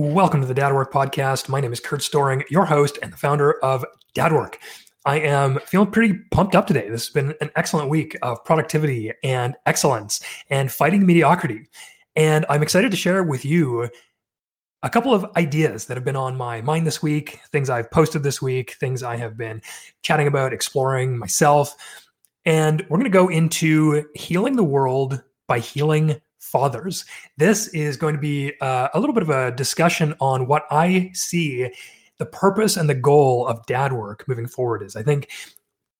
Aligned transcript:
Welcome 0.00 0.42
to 0.42 0.46
the 0.46 0.54
Dad 0.54 0.72
Work 0.72 0.92
Podcast. 0.92 1.48
My 1.48 1.60
name 1.60 1.72
is 1.72 1.80
Kurt 1.80 2.02
Storring, 2.02 2.44
your 2.48 2.64
host 2.64 3.00
and 3.02 3.12
the 3.12 3.16
founder 3.16 3.58
of 3.64 3.84
Dad 4.14 4.32
Work. 4.32 4.60
I 5.04 5.18
am 5.18 5.58
feeling 5.66 5.90
pretty 5.90 6.20
pumped 6.30 6.54
up 6.54 6.68
today. 6.68 6.88
This 6.88 7.06
has 7.06 7.12
been 7.12 7.34
an 7.40 7.50
excellent 7.56 7.90
week 7.90 8.16
of 8.22 8.44
productivity 8.44 9.12
and 9.24 9.56
excellence 9.66 10.20
and 10.50 10.70
fighting 10.70 11.04
mediocrity. 11.04 11.66
And 12.14 12.46
I'm 12.48 12.62
excited 12.62 12.92
to 12.92 12.96
share 12.96 13.24
with 13.24 13.44
you 13.44 13.90
a 14.84 14.88
couple 14.88 15.12
of 15.12 15.26
ideas 15.36 15.86
that 15.86 15.96
have 15.96 16.04
been 16.04 16.14
on 16.14 16.36
my 16.36 16.60
mind 16.60 16.86
this 16.86 17.02
week, 17.02 17.40
things 17.50 17.68
I've 17.68 17.90
posted 17.90 18.22
this 18.22 18.40
week, 18.40 18.76
things 18.78 19.02
I 19.02 19.16
have 19.16 19.36
been 19.36 19.60
chatting 20.02 20.28
about, 20.28 20.52
exploring 20.52 21.18
myself. 21.18 21.74
And 22.44 22.82
we're 22.82 22.98
going 22.98 23.02
to 23.02 23.10
go 23.10 23.26
into 23.26 24.04
healing 24.14 24.54
the 24.54 24.62
world 24.62 25.24
by 25.48 25.58
healing 25.58 26.20
fathers. 26.48 27.04
This 27.36 27.68
is 27.68 27.96
going 27.96 28.14
to 28.14 28.20
be 28.20 28.52
uh, 28.60 28.88
a 28.94 29.00
little 29.00 29.14
bit 29.14 29.22
of 29.22 29.30
a 29.30 29.52
discussion 29.52 30.14
on 30.20 30.46
what 30.46 30.64
I 30.70 31.10
see 31.14 31.70
the 32.18 32.26
purpose 32.26 32.76
and 32.76 32.88
the 32.88 32.94
goal 32.94 33.46
of 33.46 33.64
dad 33.66 33.92
work 33.92 34.26
moving 34.26 34.48
forward 34.48 34.82
is. 34.82 34.96
I 34.96 35.02
think 35.02 35.30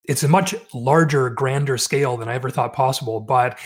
it's 0.05 0.23
a 0.23 0.29
much 0.29 0.55
larger, 0.75 1.31
grander 1.31 1.79
scale 1.79 2.17
than 2.17 2.29
I 2.29 2.35
ever 2.35 2.51
thought 2.51 2.73
possible, 2.73 3.21
but 3.21 3.59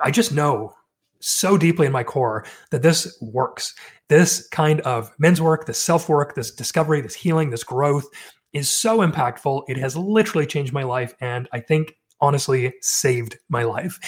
I 0.00 0.10
just 0.10 0.32
know 0.32 0.74
so 1.20 1.56
deeply 1.56 1.86
in 1.86 1.92
my 1.92 2.04
core 2.04 2.44
that 2.70 2.82
this 2.82 3.16
works. 3.20 3.74
This 4.08 4.46
kind 4.48 4.80
of 4.82 5.10
men's 5.18 5.40
work, 5.40 5.66
this 5.66 5.78
self 5.80 6.08
work, 6.08 6.34
this 6.34 6.50
discovery, 6.50 7.00
this 7.00 7.14
healing, 7.14 7.50
this 7.50 7.64
growth 7.64 8.06
is 8.52 8.68
so 8.68 8.98
impactful. 8.98 9.64
It 9.68 9.76
has 9.78 9.96
literally 9.96 10.46
changed 10.46 10.72
my 10.72 10.82
life. 10.82 11.14
And 11.20 11.48
I 11.52 11.60
think 11.60 11.96
honestly 12.20 12.72
saved 12.80 13.38
my 13.48 13.64
life. 13.64 13.98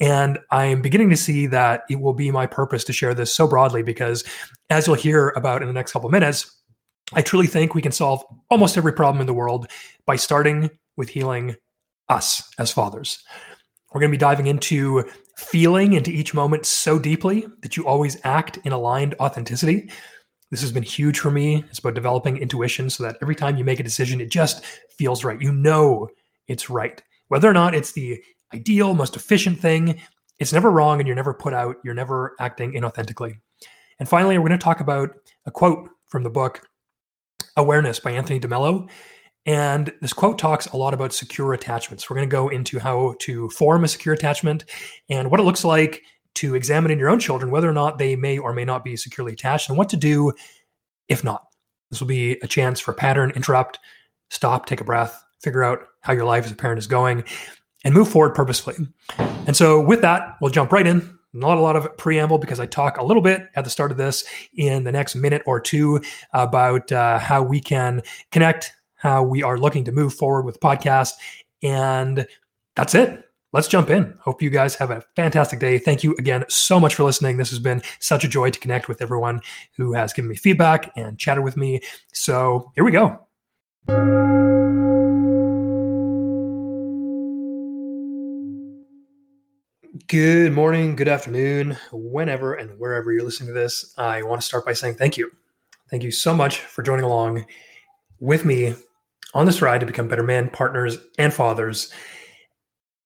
And 0.00 0.38
I'm 0.50 0.80
beginning 0.80 1.10
to 1.10 1.16
see 1.16 1.46
that 1.48 1.82
it 1.90 2.00
will 2.00 2.14
be 2.14 2.30
my 2.30 2.46
purpose 2.46 2.84
to 2.84 2.92
share 2.92 3.14
this 3.14 3.34
so 3.34 3.48
broadly 3.48 3.82
because, 3.82 4.24
as 4.70 4.86
you'll 4.86 4.96
hear 4.96 5.30
about 5.30 5.60
in 5.60 5.68
the 5.68 5.74
next 5.74 5.92
couple 5.92 6.08
minutes, 6.08 6.54
I 7.12 7.22
truly 7.22 7.46
think 7.46 7.74
we 7.74 7.82
can 7.82 7.92
solve 7.92 8.22
almost 8.50 8.76
every 8.76 8.92
problem 8.92 9.20
in 9.20 9.26
the 9.26 9.34
world 9.34 9.68
by 10.06 10.16
starting 10.16 10.70
with 10.96 11.08
healing 11.08 11.56
us 12.08 12.48
as 12.58 12.70
fathers. 12.70 13.22
We're 13.92 14.00
going 14.00 14.12
to 14.12 14.16
be 14.16 14.20
diving 14.20 14.46
into 14.46 15.04
feeling 15.36 15.94
into 15.94 16.10
each 16.10 16.34
moment 16.34 16.66
so 16.66 16.98
deeply 16.98 17.46
that 17.62 17.76
you 17.76 17.86
always 17.86 18.18
act 18.24 18.58
in 18.64 18.72
aligned 18.72 19.14
authenticity. 19.20 19.90
This 20.50 20.60
has 20.60 20.72
been 20.72 20.82
huge 20.82 21.18
for 21.18 21.30
me. 21.30 21.64
It's 21.70 21.78
about 21.78 21.94
developing 21.94 22.38
intuition 22.38 22.90
so 22.90 23.04
that 23.04 23.16
every 23.22 23.34
time 23.34 23.56
you 23.56 23.64
make 23.64 23.80
a 23.80 23.84
decision, 23.84 24.20
it 24.20 24.30
just 24.30 24.64
feels 24.90 25.24
right. 25.24 25.40
You 25.40 25.52
know 25.52 26.08
it's 26.48 26.68
right. 26.68 27.02
Whether 27.28 27.48
or 27.48 27.54
not 27.54 27.74
it's 27.74 27.92
the 27.92 28.22
ideal, 28.54 28.94
most 28.94 29.16
efficient 29.16 29.60
thing. 29.60 30.00
It's 30.38 30.52
never 30.52 30.70
wrong 30.70 31.00
and 31.00 31.06
you're 31.06 31.16
never 31.16 31.34
put 31.34 31.52
out. 31.52 31.76
You're 31.84 31.94
never 31.94 32.34
acting 32.40 32.72
inauthentically. 32.72 33.38
And 33.98 34.08
finally, 34.08 34.38
we're 34.38 34.48
going 34.48 34.58
to 34.58 34.64
talk 34.64 34.80
about 34.80 35.10
a 35.46 35.50
quote 35.50 35.88
from 36.06 36.22
the 36.22 36.30
book 36.30 36.66
Awareness 37.56 37.98
by 37.98 38.12
Anthony 38.12 38.38
DeMello. 38.38 38.88
And 39.46 39.92
this 40.00 40.12
quote 40.12 40.38
talks 40.38 40.66
a 40.66 40.76
lot 40.76 40.94
about 40.94 41.12
secure 41.12 41.54
attachments. 41.54 42.08
We're 42.08 42.16
going 42.16 42.28
to 42.28 42.32
go 42.32 42.48
into 42.48 42.78
how 42.78 43.14
to 43.20 43.48
form 43.50 43.82
a 43.82 43.88
secure 43.88 44.14
attachment 44.14 44.64
and 45.08 45.30
what 45.30 45.40
it 45.40 45.44
looks 45.44 45.64
like 45.64 46.02
to 46.34 46.54
examine 46.54 46.90
in 46.90 46.98
your 46.98 47.08
own 47.08 47.18
children 47.18 47.50
whether 47.50 47.68
or 47.68 47.72
not 47.72 47.98
they 47.98 48.14
may 48.14 48.38
or 48.38 48.52
may 48.52 48.64
not 48.64 48.84
be 48.84 48.96
securely 48.96 49.32
attached 49.32 49.68
and 49.68 49.76
what 49.76 49.88
to 49.88 49.96
do 49.96 50.32
if 51.08 51.24
not. 51.24 51.46
This 51.90 52.00
will 52.00 52.06
be 52.06 52.32
a 52.42 52.46
chance 52.46 52.78
for 52.78 52.92
pattern, 52.92 53.32
interrupt, 53.34 53.78
stop, 54.30 54.66
take 54.66 54.80
a 54.80 54.84
breath, 54.84 55.24
figure 55.40 55.64
out 55.64 55.80
how 56.02 56.12
your 56.12 56.26
life 56.26 56.44
as 56.44 56.52
a 56.52 56.56
parent 56.56 56.78
is 56.78 56.86
going 56.86 57.24
and 57.84 57.94
move 57.94 58.08
forward 58.08 58.34
purposefully. 58.34 58.76
And 59.18 59.56
so, 59.56 59.80
with 59.80 60.00
that, 60.02 60.36
we'll 60.40 60.50
jump 60.50 60.72
right 60.72 60.86
in. 60.86 61.18
Not 61.32 61.58
a 61.58 61.60
lot 61.60 61.76
of 61.76 61.96
preamble 61.98 62.38
because 62.38 62.58
I 62.58 62.66
talk 62.66 62.96
a 62.96 63.04
little 63.04 63.22
bit 63.22 63.48
at 63.54 63.64
the 63.64 63.70
start 63.70 63.90
of 63.90 63.98
this 63.98 64.24
in 64.54 64.84
the 64.84 64.92
next 64.92 65.14
minute 65.14 65.42
or 65.46 65.60
two 65.60 66.00
about 66.32 66.90
uh, 66.90 67.18
how 67.18 67.42
we 67.42 67.60
can 67.60 68.02
connect, 68.32 68.72
how 68.94 69.22
we 69.22 69.42
are 69.42 69.58
looking 69.58 69.84
to 69.84 69.92
move 69.92 70.14
forward 70.14 70.44
with 70.44 70.58
podcast. 70.60 71.12
And 71.62 72.26
that's 72.76 72.94
it. 72.94 73.24
Let's 73.52 73.68
jump 73.68 73.88
in. 73.88 74.14
Hope 74.20 74.42
you 74.42 74.50
guys 74.50 74.74
have 74.76 74.90
a 74.90 75.02
fantastic 75.16 75.58
day. 75.58 75.78
Thank 75.78 76.04
you 76.04 76.14
again 76.18 76.44
so 76.48 76.78
much 76.78 76.94
for 76.94 77.04
listening. 77.04 77.38
This 77.38 77.50
has 77.50 77.58
been 77.58 77.82
such 77.98 78.24
a 78.24 78.28
joy 78.28 78.50
to 78.50 78.60
connect 78.60 78.88
with 78.88 79.00
everyone 79.00 79.40
who 79.76 79.94
has 79.94 80.12
given 80.12 80.28
me 80.28 80.36
feedback 80.36 80.92
and 80.96 81.18
chatted 81.18 81.44
with 81.44 81.56
me. 81.56 81.80
So, 82.12 82.72
here 82.74 82.84
we 82.84 82.92
go. 82.92 83.26
Good 90.06 90.52
morning, 90.52 90.96
good 90.96 91.08
afternoon, 91.08 91.76
whenever 91.92 92.54
and 92.54 92.78
wherever 92.78 93.10
you're 93.10 93.24
listening 93.24 93.48
to 93.48 93.54
this. 93.54 93.94
I 93.96 94.22
want 94.22 94.40
to 94.40 94.46
start 94.46 94.66
by 94.66 94.74
saying 94.74 94.96
thank 94.96 95.16
you. 95.16 95.30
Thank 95.90 96.02
you 96.02 96.10
so 96.10 96.34
much 96.34 96.60
for 96.60 96.82
joining 96.82 97.06
along 97.06 97.46
with 98.20 98.44
me 98.44 98.74
on 99.32 99.46
this 99.46 99.62
ride 99.62 99.80
to 99.80 99.86
become 99.86 100.06
better 100.06 100.22
men, 100.22 100.50
partners, 100.50 100.98
and 101.18 101.32
fathers. 101.32 101.90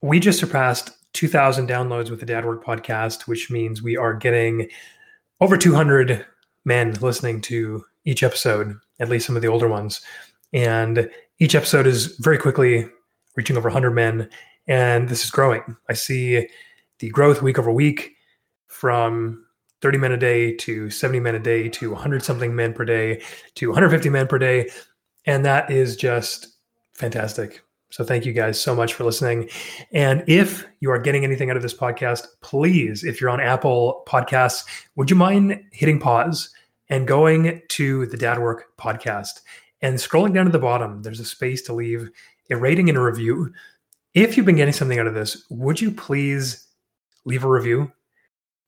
We 0.03 0.19
just 0.19 0.41
surpassed 0.41 0.91
2,000 1.13 1.69
downloads 1.69 2.11
with 2.11 2.19
the 2.19 2.27
Dad 2.27 2.45
Work 2.45 2.65
podcast, 2.65 3.23
which 3.23 3.49
means 3.49 3.81
we 3.81 3.97
are 3.97 4.15
getting 4.15 4.69
over 5.41 5.57
200 5.57 6.27
men 6.65 6.95
listening 6.95 7.41
to 7.43 7.85
each 8.05 8.25
episode, 8.25 8.77
at 8.99 9.09
least 9.09 9.27
some 9.27 9.37
of 9.37 9.43
the 9.43 9.49
older 9.49 9.69
ones. 9.69 10.01
And 10.53 11.09
each 11.39 11.55
episode 11.55 11.87
is 11.87 12.17
very 12.19 12.39
quickly 12.39 12.89
reaching 13.37 13.57
over 13.57 13.69
100 13.69 13.93
men, 13.93 14.29
and 14.67 15.09
this 15.09 15.25
is 15.25 15.31
growing. 15.31 15.63
I 15.89 15.93
see 15.93 16.49
the 17.03 17.11
growth 17.11 17.43
week 17.43 17.59
over 17.59 17.73
week 17.73 18.15
from 18.69 19.45
30 19.81 19.99
men 19.99 20.13
a 20.13 20.17
day 20.17 20.55
to 20.55 20.89
70 20.89 21.19
men 21.19 21.35
a 21.35 21.41
day 21.41 21.69
to 21.69 21.91
100 21.91 22.23
something 22.23 22.55
men 22.55 22.73
per 22.73 22.85
day 22.85 23.21
to 23.57 23.67
150 23.67 24.09
men 24.09 24.29
per 24.29 24.39
day. 24.39 24.71
And 25.27 25.45
that 25.45 25.69
is 25.69 25.97
just 25.97 26.59
fantastic. 26.95 27.61
So 27.91 28.05
thank 28.05 28.25
you 28.25 28.33
guys 28.33 28.61
so 28.61 28.73
much 28.77 28.95
for 28.95 29.03
listening. 29.03 29.51
And 29.91 30.23
if 30.29 30.65
you 30.79 30.93
are 30.93 30.99
getting 31.01 31.25
anything 31.25 31.51
out 31.51 31.57
of 31.57 31.63
this 31.63 31.75
podcast, 31.75 32.25
please, 32.41 33.03
if 33.03 33.21
you're 33.21 33.31
on 33.31 33.41
Apple 33.41 34.05
Podcasts, 34.07 34.65
would 34.95 35.11
you 35.11 35.17
mind 35.17 35.61
hitting 35.73 35.99
pause 35.99 36.51
and 36.89 37.09
going 37.09 37.63
to 37.71 38.07
the 38.07 38.17
Dad 38.17 38.39
Work 38.39 38.77
podcast 38.79 39.41
and 39.81 39.97
scrolling 39.97 40.35
down 40.35 40.47
to 40.47 40.53
the 40.53 40.59
bottom? 40.61 41.03
There's 41.03 41.21
a 41.21 41.25
space 41.25 41.63
to 41.63 41.75
leave 41.75 42.11
a 42.49 42.57
rating 42.57 42.89
and 42.89 42.97
a 42.97 43.03
review. 43.03 43.53
If 44.15 44.37
you've 44.37 44.47
been 44.47 44.57
getting 44.57 44.73
something 44.73 45.01
out 45.01 45.09
of 45.09 45.15
this, 45.15 45.45
would 45.51 45.81
you 45.81 45.91
please 45.91 46.69
leave 47.25 47.45
a 47.45 47.49
review. 47.49 47.93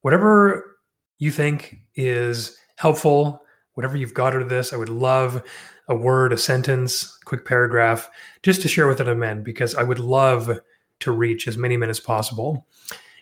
Whatever 0.03 0.77
you 1.19 1.31
think 1.31 1.79
is 1.95 2.57
helpful, 2.77 3.43
whatever 3.75 3.97
you've 3.97 4.15
got 4.15 4.35
out 4.35 4.43
of 4.43 4.49
this, 4.49 4.73
I 4.73 4.77
would 4.77 4.89
love 4.89 5.43
a 5.89 5.95
word, 5.95 6.33
a 6.33 6.39
sentence, 6.39 7.19
quick 7.25 7.45
paragraph, 7.45 8.09
just 8.43 8.63
to 8.63 8.69
share 8.69 8.87
with 8.87 9.01
other 9.01 9.15
men, 9.15 9.43
because 9.43 9.75
I 9.75 9.83
would 9.83 9.99
love 9.99 10.59
to 11.01 11.13
reach 11.13 11.47
as 11.47 11.59
many 11.59 11.77
men 11.77 11.91
as 11.91 12.01
possible. 12.01 12.67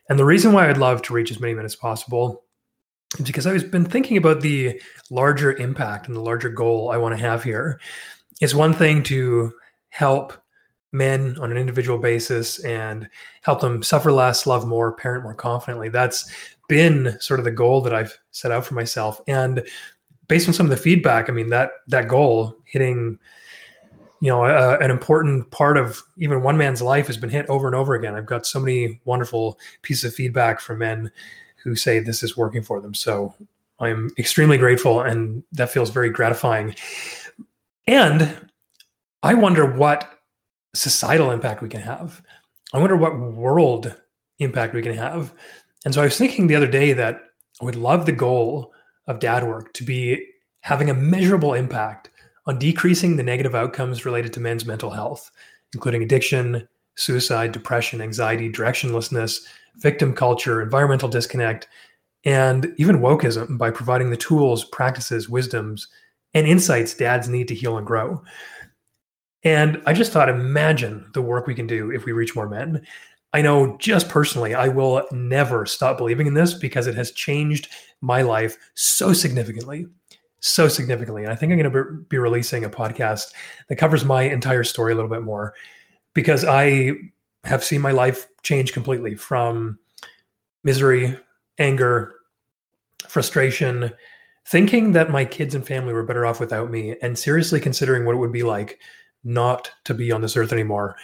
And 0.08 0.18
the 0.18 0.24
reason 0.24 0.52
why 0.52 0.68
I'd 0.68 0.76
love 0.76 1.02
to 1.02 1.14
reach 1.14 1.30
as 1.30 1.40
many 1.40 1.54
men 1.54 1.64
as 1.64 1.76
possible 1.76 2.44
is 3.18 3.24
because 3.24 3.46
I've 3.46 3.70
been 3.70 3.84
thinking 3.84 4.16
about 4.16 4.40
the 4.40 4.80
larger 5.10 5.52
impact 5.52 6.06
and 6.06 6.16
the 6.16 6.20
larger 6.20 6.48
goal 6.48 6.90
I 6.90 6.96
want 6.96 7.16
to 7.16 7.22
have 7.22 7.42
here. 7.42 7.80
It's 8.40 8.54
one 8.54 8.74
thing 8.74 9.02
to 9.04 9.52
help 9.90 10.32
men 10.92 11.36
on 11.40 11.50
an 11.50 11.56
individual 11.56 11.98
basis 11.98 12.58
and 12.64 13.08
help 13.40 13.60
them 13.60 13.82
suffer 13.82 14.12
less, 14.12 14.46
love 14.46 14.66
more, 14.66 14.92
parent 14.92 15.24
more 15.24 15.34
confidently. 15.34 15.88
That's 15.88 16.30
been 16.68 17.18
sort 17.20 17.40
of 17.40 17.44
the 17.44 17.50
goal 17.50 17.80
that 17.82 17.94
I've 17.94 18.16
set 18.30 18.52
out 18.52 18.64
for 18.64 18.74
myself. 18.74 19.20
And 19.26 19.66
based 20.28 20.48
on 20.48 20.54
some 20.54 20.66
of 20.66 20.70
the 20.70 20.76
feedback, 20.76 21.28
I 21.28 21.32
mean 21.32 21.48
that 21.50 21.72
that 21.88 22.08
goal 22.08 22.56
hitting 22.64 23.18
you 24.20 24.28
know 24.28 24.44
a, 24.44 24.78
an 24.78 24.90
important 24.90 25.50
part 25.50 25.76
of 25.76 26.00
even 26.16 26.42
one 26.42 26.56
man's 26.56 26.80
life 26.80 27.08
has 27.08 27.16
been 27.16 27.28
hit 27.28 27.46
over 27.48 27.66
and 27.66 27.74
over 27.74 27.94
again. 27.94 28.14
I've 28.14 28.26
got 28.26 28.46
so 28.46 28.60
many 28.60 29.00
wonderful 29.04 29.58
pieces 29.82 30.04
of 30.04 30.14
feedback 30.14 30.60
from 30.60 30.78
men 30.78 31.10
who 31.56 31.74
say 31.74 31.98
this 31.98 32.22
is 32.22 32.36
working 32.36 32.62
for 32.62 32.80
them. 32.80 32.94
So 32.94 33.34
I'm 33.80 34.10
extremely 34.18 34.58
grateful 34.58 35.00
and 35.00 35.42
that 35.52 35.70
feels 35.70 35.90
very 35.90 36.10
gratifying. 36.10 36.74
And 37.88 38.48
I 39.22 39.34
wonder 39.34 39.66
what 39.66 40.20
societal 40.74 41.30
impact 41.30 41.62
we 41.62 41.68
can 41.68 41.80
have. 41.80 42.22
I 42.72 42.78
wonder 42.78 42.96
what 42.96 43.18
world 43.18 43.94
impact 44.38 44.74
we 44.74 44.82
can 44.82 44.94
have. 44.94 45.32
And 45.84 45.92
so 45.92 46.00
I 46.00 46.04
was 46.04 46.16
thinking 46.16 46.46
the 46.46 46.56
other 46.56 46.66
day 46.66 46.92
that 46.92 47.20
I 47.60 47.64
would 47.64 47.76
love 47.76 48.06
the 48.06 48.12
goal 48.12 48.72
of 49.06 49.18
dad 49.20 49.46
work 49.46 49.72
to 49.74 49.84
be 49.84 50.24
having 50.60 50.90
a 50.90 50.94
measurable 50.94 51.54
impact 51.54 52.10
on 52.46 52.58
decreasing 52.58 53.16
the 53.16 53.22
negative 53.22 53.54
outcomes 53.54 54.04
related 54.04 54.32
to 54.32 54.40
men's 54.40 54.64
mental 54.64 54.90
health, 54.90 55.30
including 55.74 56.02
addiction, 56.02 56.66
suicide, 56.96 57.52
depression, 57.52 58.00
anxiety, 58.00 58.50
directionlessness, 58.50 59.40
victim 59.76 60.14
culture, 60.14 60.62
environmental 60.62 61.08
disconnect, 61.08 61.68
and 62.24 62.72
even 62.76 62.98
wokeism 62.98 63.58
by 63.58 63.70
providing 63.70 64.10
the 64.10 64.16
tools, 64.16 64.64
practices, 64.64 65.28
wisdoms, 65.28 65.88
and 66.34 66.46
insights 66.46 66.94
dads 66.94 67.28
need 67.28 67.48
to 67.48 67.54
heal 67.54 67.76
and 67.76 67.86
grow. 67.86 68.22
And 69.44 69.82
I 69.86 69.92
just 69.92 70.12
thought, 70.12 70.28
imagine 70.28 71.10
the 71.14 71.22
work 71.22 71.46
we 71.46 71.54
can 71.54 71.66
do 71.66 71.90
if 71.90 72.04
we 72.04 72.12
reach 72.12 72.36
more 72.36 72.48
men. 72.48 72.86
I 73.32 73.42
know 73.42 73.76
just 73.78 74.08
personally, 74.08 74.54
I 74.54 74.68
will 74.68 75.06
never 75.10 75.66
stop 75.66 75.98
believing 75.98 76.26
in 76.26 76.34
this 76.34 76.54
because 76.54 76.86
it 76.86 76.94
has 76.94 77.12
changed 77.12 77.68
my 78.00 78.22
life 78.22 78.56
so 78.74 79.12
significantly 79.12 79.86
so 80.42 80.66
significantly. 80.68 81.22
And 81.22 81.32
I 81.32 81.36
think 81.36 81.52
I'm 81.52 81.58
going 81.58 81.72
to 81.72 82.04
be 82.08 82.18
releasing 82.18 82.64
a 82.64 82.70
podcast 82.70 83.32
that 83.68 83.76
covers 83.76 84.04
my 84.04 84.22
entire 84.22 84.64
story 84.64 84.92
a 84.92 84.96
little 84.96 85.10
bit 85.10 85.22
more 85.22 85.54
because 86.14 86.44
I 86.44 86.92
have 87.44 87.64
seen 87.64 87.80
my 87.80 87.92
life 87.92 88.26
change 88.42 88.72
completely 88.72 89.14
from 89.14 89.78
misery, 90.64 91.16
anger, 91.58 92.14
frustration, 93.08 93.92
thinking 94.46 94.92
that 94.92 95.10
my 95.10 95.24
kids 95.24 95.54
and 95.54 95.66
family 95.66 95.92
were 95.92 96.04
better 96.04 96.26
off 96.26 96.40
without 96.40 96.70
me, 96.70 96.96
and 97.02 97.16
seriously 97.16 97.60
considering 97.60 98.04
what 98.04 98.14
it 98.14 98.18
would 98.18 98.32
be 98.32 98.42
like 98.42 98.80
not 99.24 99.70
to 99.84 99.94
be 99.94 100.12
on 100.12 100.20
this 100.20 100.36
earth 100.36 100.52
anymore, 100.52 100.96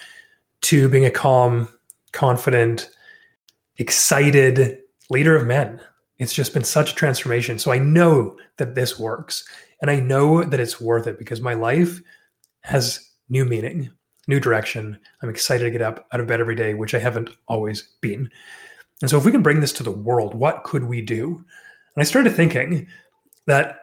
to 0.63 0.89
being 0.89 1.05
a 1.05 1.11
calm, 1.11 1.69
confident, 2.13 2.91
excited 3.79 4.79
leader 5.11 5.37
of 5.37 5.47
men 5.47 5.81
it's 6.19 6.35
just 6.35 6.53
been 6.53 6.65
such 6.65 6.93
a 6.93 6.95
transformation. 6.95 7.59
So 7.59 7.73
I 7.73 7.79
know 7.79 8.37
that 8.57 8.75
this 8.75 8.99
works 8.99 9.45
and 9.81 9.91
I 9.91 10.01
know 10.01 10.43
that 10.43 10.61
it's 10.61 10.81
worth 10.81 11.07
it 11.07 11.19
because 11.19 11.41
my 11.41 11.55
life 11.55 12.01
has 12.63 13.09
new 13.29 13.45
meaning, 13.45 13.91
new 14.27 14.41
direction. 14.41 14.99
I'm 15.23 15.31
excited 15.31 15.65
to 15.65 15.71
get 15.71 15.83
up 15.83 16.07
out 16.13 16.21
of 16.21 16.27
bed 16.27 16.41
every 16.41 16.57
day, 16.57 16.75
which 16.75 16.95
I 16.95 16.99
haven't 16.99 17.31
always 17.47 17.83
been. 18.01 18.29
And 19.01 19.09
so 19.09 19.17
if 19.17 19.25
we 19.25 19.31
can 19.31 19.43
bring 19.43 19.61
this 19.61 19.73
to 19.75 19.85
the 19.85 19.93
world, 19.93 20.35
what 20.35 20.65
could 20.65 20.85
we 20.85 21.01
do? 21.01 21.37
And 21.95 22.03
I 22.03 22.05
started 22.05 22.35
thinking 22.35 22.89
that 23.47 23.83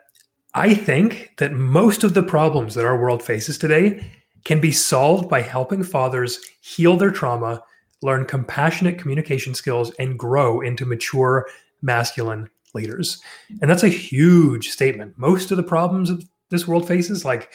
I 0.53 0.73
think 0.73 1.33
that 1.37 1.53
most 1.53 2.03
of 2.03 2.13
the 2.13 2.23
problems 2.23 2.75
that 2.75 2.85
our 2.85 2.99
world 2.99 3.23
faces 3.23 3.57
today 3.57 4.05
can 4.45 4.61
be 4.61 4.71
solved 4.71 5.27
by 5.27 5.41
helping 5.41 5.83
fathers 5.83 6.39
heal 6.61 6.95
their 6.95 7.11
trauma, 7.11 7.61
learn 8.01 8.25
compassionate 8.25 8.97
communication 8.97 9.53
skills, 9.53 9.91
and 9.99 10.17
grow 10.17 10.61
into 10.61 10.85
mature 10.85 11.47
masculine 11.81 12.49
leaders. 12.73 13.21
And 13.61 13.69
that's 13.69 13.83
a 13.83 13.89
huge 13.89 14.69
statement. 14.69 15.17
Most 15.17 15.51
of 15.51 15.57
the 15.57 15.63
problems 15.63 16.11
this 16.49 16.67
world 16.67 16.87
faces, 16.87 17.25
like, 17.25 17.51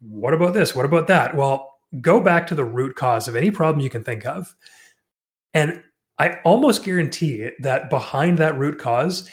what 0.00 0.34
about 0.34 0.54
this? 0.54 0.74
What 0.74 0.86
about 0.86 1.06
that? 1.08 1.36
Well, 1.36 1.74
go 2.00 2.20
back 2.20 2.46
to 2.48 2.54
the 2.54 2.64
root 2.64 2.96
cause 2.96 3.28
of 3.28 3.36
any 3.36 3.50
problem 3.50 3.82
you 3.82 3.90
can 3.90 4.04
think 4.04 4.26
of. 4.26 4.54
And 5.52 5.82
I 6.18 6.38
almost 6.44 6.84
guarantee 6.84 7.50
that 7.60 7.90
behind 7.90 8.38
that 8.38 8.58
root 8.58 8.78
cause 8.78 9.28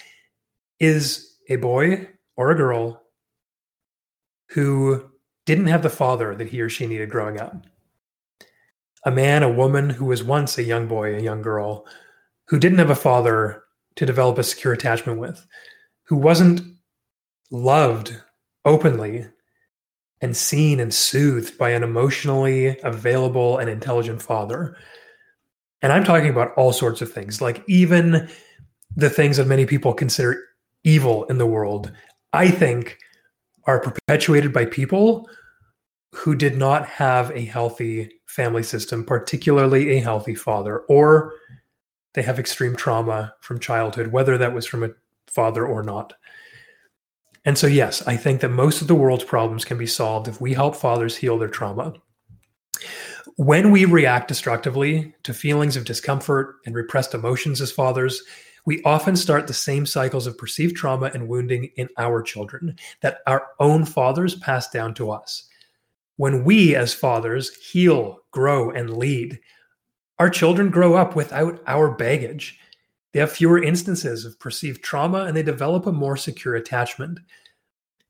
is 0.80 1.36
a 1.50 1.56
boy 1.56 2.10
or 2.36 2.52
a 2.52 2.56
girl 2.56 3.02
who 4.50 5.11
didn't 5.51 5.68
have 5.68 5.83
the 5.83 5.89
father 5.89 6.33
that 6.33 6.48
he 6.48 6.62
or 6.62 6.69
she 6.69 6.88
needed 6.88 7.09
growing 7.09 7.38
up. 7.38 7.56
A 9.06 9.12
man, 9.12 9.44
a 9.44 9.51
woman 9.51 9.89
who 9.89 10.06
was 10.06 10.24
once 10.24 10.57
a 10.57 10.63
young 10.63 10.88
boy, 10.88 11.13
a 11.13 11.19
young 11.19 11.42
girl, 11.42 11.86
who 12.48 12.57
didn't 12.57 12.77
have 12.77 12.89
a 12.89 12.95
father 12.95 13.63
to 13.98 14.06
develop 14.06 14.38
a 14.38 14.44
secure 14.44 14.71
attachment 14.71 15.19
with, 15.19 15.45
who 16.03 16.15
wasn't 16.15 16.62
loved 17.50 18.15
openly 18.63 19.27
and 20.21 20.38
seen 20.38 20.80
and 20.80 20.94
soothed 20.94 21.57
by 21.57 21.71
an 21.71 21.83
emotionally 21.83 22.80
available 22.83 23.57
and 23.57 23.69
intelligent 23.69 24.21
father. 24.21 24.77
And 25.81 25.92
I'm 25.92 26.06
talking 26.06 26.30
about 26.30 26.53
all 26.56 26.71
sorts 26.71 27.01
of 27.01 27.12
things, 27.12 27.42
like 27.42 27.62
even 27.68 28.30
the 28.95 29.09
things 29.09 29.36
that 29.36 29.48
many 29.48 29.65
people 29.65 29.94
consider 29.94 30.42
evil 30.86 31.25
in 31.25 31.39
the 31.39 31.45
world, 31.45 31.92
I 32.31 32.51
think 32.51 33.00
are 33.65 33.81
perpetuated 33.81 34.53
by 34.53 34.65
people 34.65 35.27
who 36.13 36.36
did 36.36 36.58
not 36.58 36.88
have 36.88 37.31
a 37.31 37.46
healthy 37.46 38.12
family 38.25 38.63
system, 38.63 39.06
particularly 39.06 39.92
a 39.92 40.02
healthy 40.02 40.36
father, 40.36 40.80
or 40.81 41.34
they 42.13 42.22
have 42.22 42.40
extreme 42.40 42.75
trauma 42.75 43.34
from 43.42 43.60
childhood, 43.60 44.08
whether 44.08 44.38
that 44.38 44.54
was 44.54 44.66
from 44.66 44.84
a 44.84 44.90
father 45.28 45.66
or 45.66 45.84
not. 45.84 46.13
And 47.46 47.58
so, 47.58 47.68
yes, 47.68 48.06
I 48.06 48.18
think 48.18 48.42
that 48.42 48.50
most 48.50 48.81
of 48.81 48.88
the 48.88 48.96
world's 48.96 49.24
problems 49.24 49.66
can 49.66 49.78
be 49.78 49.88
solved 49.88 50.28
if 50.28 50.40
we 50.40 50.54
help 50.54 50.75
fathers 50.75 51.16
heal 51.16 51.40
their 51.40 51.48
trauma. 51.48 51.94
When 53.38 53.72
we 53.72 53.86
react 53.86 54.28
destructively 54.28 55.13
to 55.24 55.34
feelings 55.34 55.75
of 55.75 55.86
discomfort 55.86 56.58
and 56.66 56.75
repressed 56.75 57.13
emotions 57.13 57.62
as 57.62 57.72
fathers, 57.72 58.22
we 58.66 58.84
often 58.84 59.16
start 59.16 59.48
the 59.48 59.54
same 59.54 59.86
cycles 59.86 60.28
of 60.28 60.38
perceived 60.38 60.75
trauma 60.75 61.10
and 61.13 61.28
wounding 61.28 61.72
in 61.78 61.90
our 61.98 62.22
children 62.22 62.75
that 63.02 63.19
our 63.25 63.48
own 63.60 63.86
fathers 63.86 64.36
pass 64.36 64.69
down 64.69 64.94
to 64.96 65.10
us. 65.10 65.48
When 66.22 66.44
we, 66.44 66.76
as 66.76 66.94
fathers, 66.94 67.50
heal, 67.56 68.20
grow, 68.30 68.70
and 68.70 68.96
lead, 68.96 69.40
our 70.20 70.30
children 70.30 70.70
grow 70.70 70.94
up 70.94 71.16
without 71.16 71.64
our 71.66 71.90
baggage. 71.90 72.60
They 73.12 73.20
have 73.20 73.32
fewer 73.32 73.64
instances 73.64 74.24
of 74.24 74.40
perceived 74.40 74.84
trauma 74.84 75.24
and 75.24 75.36
they 75.36 75.42
develop 75.42 75.88
a 75.88 75.92
more 75.92 76.16
secure 76.16 76.58
attachment. 76.58 77.18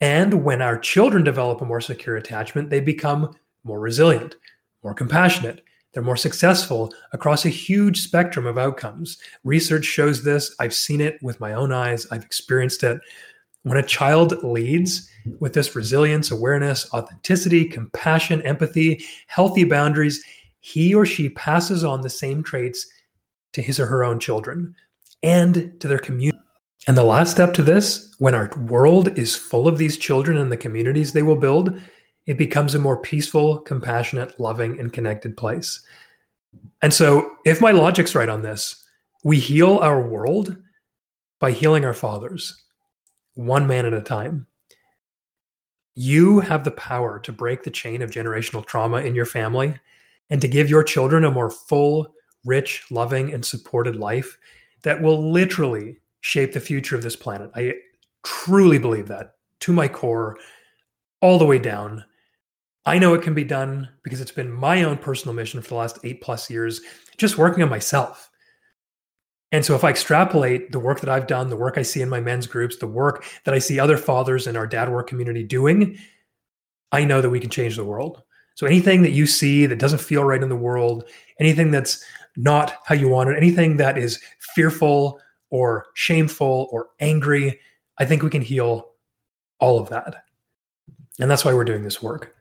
And 0.02 0.44
when 0.44 0.62
our 0.62 0.78
children 0.78 1.24
develop 1.24 1.62
a 1.62 1.66
more 1.66 1.80
secure 1.80 2.18
attachment, 2.18 2.69
they 2.69 2.81
become 2.81 3.34
more 3.63 3.80
resilient, 3.80 4.36
more 4.84 4.94
compassionate. 4.94 5.63
They're 5.94 6.04
more 6.04 6.18
successful 6.18 6.94
across 7.13 7.46
a 7.46 7.50
huge 7.50 8.02
spectrum 8.02 8.46
of 8.46 8.58
outcomes. 8.58 9.19
Research 9.46 9.86
shows 9.86 10.22
this. 10.22 10.54
I've 10.60 10.74
seen 10.74 11.00
it 11.00 11.18
with 11.24 11.40
my 11.40 11.54
own 11.54 11.72
eyes, 11.72 12.08
I've 12.12 12.25
experienced 12.25 12.84
it. 12.84 13.00
When 13.63 13.78
a 13.78 13.84
child 13.84 14.44
leads 14.44 15.10
with 15.40 15.54
this 15.54 15.75
resilience, 15.75 16.31
awareness, 16.31 16.92
authenticity, 16.94 17.66
compassion, 17.66 18.42
empathy, 18.42 19.04
healthy 19.28 19.63
boundaries, 19.63 20.24
he 20.62 20.94
or 20.96 21.06
she 21.06 21.30
passes 21.30 21.84
on 21.84 22.02
the 22.02 22.10
same 22.10 22.44
traits 22.44 22.88
to 23.54 23.62
his 23.62 23.80
or 23.80 23.86
her 23.86 24.04
own 24.04 24.19
children 24.19 24.75
and 25.24 25.80
to 25.80 25.88
their 25.88 26.00
community. 26.00 26.38
And 26.88 26.98
the 26.98 27.04
last 27.04 27.31
step 27.31 27.54
to 27.56 27.63
this, 27.63 28.16
when 28.18 28.34
our 28.34 28.50
world 28.68 29.18
is 29.18 29.36
full 29.36 29.68
of 29.68 29.78
these 29.78 29.98
children 29.98 30.38
and 30.38 30.52
the 30.52 30.58
communities 30.58 31.13
they 31.13 31.22
will 31.22 31.36
build, 31.36 31.80
it 32.25 32.38
becomes 32.38 32.74
a 32.74 32.80
more 32.80 32.98
peaceful, 32.98 33.60
compassionate, 33.60 34.40
loving, 34.40 34.80
and 34.80 34.92
connected 34.92 35.38
place. 35.38 35.81
And 36.81 36.94
so, 36.94 37.38
if 37.46 37.62
my 37.62 37.72
logic's 37.72 38.16
right 38.16 38.30
on 38.30 38.42
this, 38.42 38.84
we 39.24 39.40
heal 39.40 39.78
our 39.78 40.02
world 40.02 40.56
by 41.40 41.52
healing 41.52 41.86
our 41.86 41.94
fathers, 41.94 42.61
one 43.36 43.68
man 43.68 43.86
at 43.86 43.94
a 43.94 44.01
time. 44.01 44.48
You 45.95 46.39
have 46.39 46.63
the 46.63 46.72
power 46.72 47.19
to 47.19 47.31
break 47.31 47.63
the 47.63 47.72
chain 47.72 48.01
of 48.01 48.12
generational 48.12 48.66
trauma 48.66 48.98
in 48.98 49.13
your 49.13 49.25
family 49.25 49.75
and 50.30 50.39
to 50.42 50.48
give 50.48 50.69
your 50.69 50.83
children 50.83 51.25
a 51.25 51.31
more 51.31 51.50
full, 51.50 52.13
rich, 52.45 52.86
loving, 52.89 53.33
and 53.33 53.45
supported 53.45 53.95
life 53.98 54.38
that 54.83 55.01
will 55.01 55.31
literally 55.31 55.98
shape 56.22 56.54
the 56.54 56.60
future 56.60 56.95
of 56.95 57.04
this 57.04 57.16
planet. 57.16 57.51
I 57.56 57.74
truly 58.24 58.80
believe 58.80 59.07
that 59.10 59.36
to 59.62 59.74
my 59.74 59.88
core, 59.88 60.38
all 61.22 61.38
the 61.38 61.45
way 61.45 61.60
down. 61.60 62.03
I 62.86 62.98
know 62.98 63.13
it 63.13 63.22
can 63.22 63.36
be 63.36 63.44
done 63.44 63.88
because 64.03 64.22
it's 64.22 64.32
been 64.32 64.51
my 64.51 64.84
own 64.84 64.98
personal 64.98 65.36
mission 65.36 65.62
for 65.62 65.70
the 65.70 65.75
last 65.75 66.00
eight 66.03 66.22
plus 66.22 66.50
years, 66.50 66.82
just 67.17 67.38
working 67.38 67.62
on 67.62 67.70
myself. 67.70 68.30
And 69.51 69.65
so, 69.65 69.75
if 69.75 69.84
I 69.84 69.89
extrapolate 69.89 70.72
the 70.72 70.79
work 70.79 71.01
that 71.01 71.10
I've 71.10 71.27
done, 71.27 71.50
the 71.50 71.58
work 71.58 71.77
I 71.77 71.81
see 71.81 72.01
in 72.01 72.10
my 72.10 72.22
men's 72.22 72.48
groups, 72.48 72.77
the 72.77 72.88
work 72.88 73.25
that 73.43 73.53
I 73.53 73.60
see 73.60 73.79
other 73.79 73.98
fathers 73.98 74.48
in 74.48 74.55
our 74.55 74.67
dad 74.67 74.89
work 74.89 75.08
community 75.08 75.43
doing, 75.43 75.98
I 76.91 77.03
know 77.03 77.22
that 77.22 77.29
we 77.29 77.39
can 77.39 77.50
change 77.50 77.75
the 77.75 77.84
world. 77.84 78.24
So 78.55 78.65
anything 78.65 79.01
that 79.01 79.12
you 79.12 79.25
see 79.25 79.65
that 79.65 79.79
doesn't 79.79 80.00
feel 80.00 80.24
right 80.24 80.41
in 80.41 80.50
the 80.50 80.55
world, 80.55 81.05
anything 81.39 81.72
that's 81.72 82.03
not 82.38 82.75
how 82.86 82.96
you 82.96 83.10
want 83.10 83.29
it, 83.29 83.38
anything 83.38 83.77
that 83.77 83.98
is 83.98 84.22
fearful 84.55 85.20
or 85.50 85.88
shameful 85.96 86.70
or 86.72 86.89
angry, 87.00 87.60
I 87.98 88.05
think 88.05 88.24
we 88.24 88.29
can 88.29 88.41
heal 88.41 88.91
all 89.60 89.79
of 89.79 89.89
that. 89.89 90.24
And 91.20 91.29
that's 91.29 91.46
why 91.46 91.53
we're 91.53 91.65
doing 91.65 91.84
this 91.84 92.01
work. 92.01 92.36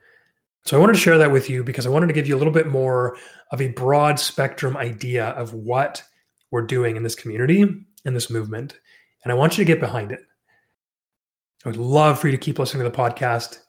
So 0.63 0.77
I 0.77 0.79
wanted 0.79 0.93
to 0.93 0.99
share 0.99 1.17
that 1.17 1.31
with 1.31 1.49
you 1.49 1.63
because 1.63 1.85
I 1.85 1.89
wanted 1.89 2.07
to 2.07 2.13
give 2.13 2.27
you 2.27 2.35
a 2.35 2.39
little 2.39 2.53
bit 2.53 2.67
more 2.67 3.17
of 3.51 3.61
a 3.61 3.69
broad 3.69 4.19
spectrum 4.19 4.77
idea 4.77 5.29
of 5.29 5.53
what 5.53 6.03
we're 6.51 6.61
doing 6.61 6.95
in 6.95 7.03
this 7.03 7.15
community 7.15 7.61
in 8.05 8.13
this 8.13 8.29
movement. 8.29 8.79
And 9.23 9.31
I 9.31 9.35
want 9.35 9.57
you 9.57 9.63
to 9.63 9.67
get 9.67 9.79
behind 9.79 10.11
it. 10.11 10.19
I 11.65 11.69
would 11.69 11.77
love 11.77 12.19
for 12.19 12.27
you 12.27 12.31
to 12.31 12.37
keep 12.37 12.59
listening 12.59 12.83
to 12.83 12.89
the 12.89 12.97
podcast. 12.97 13.59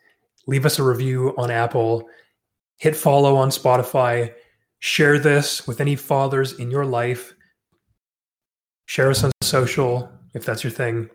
Leave 0.47 0.67
us 0.67 0.79
a 0.79 0.83
review 0.83 1.35
on 1.37 1.51
Apple 1.51 2.09
hit 2.83 2.97
follow 2.97 3.37
on 3.37 3.49
Spotify, 3.49 4.35
share 4.81 5.17
this 5.17 5.69
with 5.69 5.81
any 5.81 5.95
fathers 5.95 6.55
in 6.55 6.69
your 6.69 6.85
life, 6.85 7.33
share 8.87 9.09
us 9.09 9.23
on 9.23 9.31
social 9.41 10.11
if 10.35 10.45
that's 10.45 10.65
your 10.65 10.73
thing. 10.73 11.09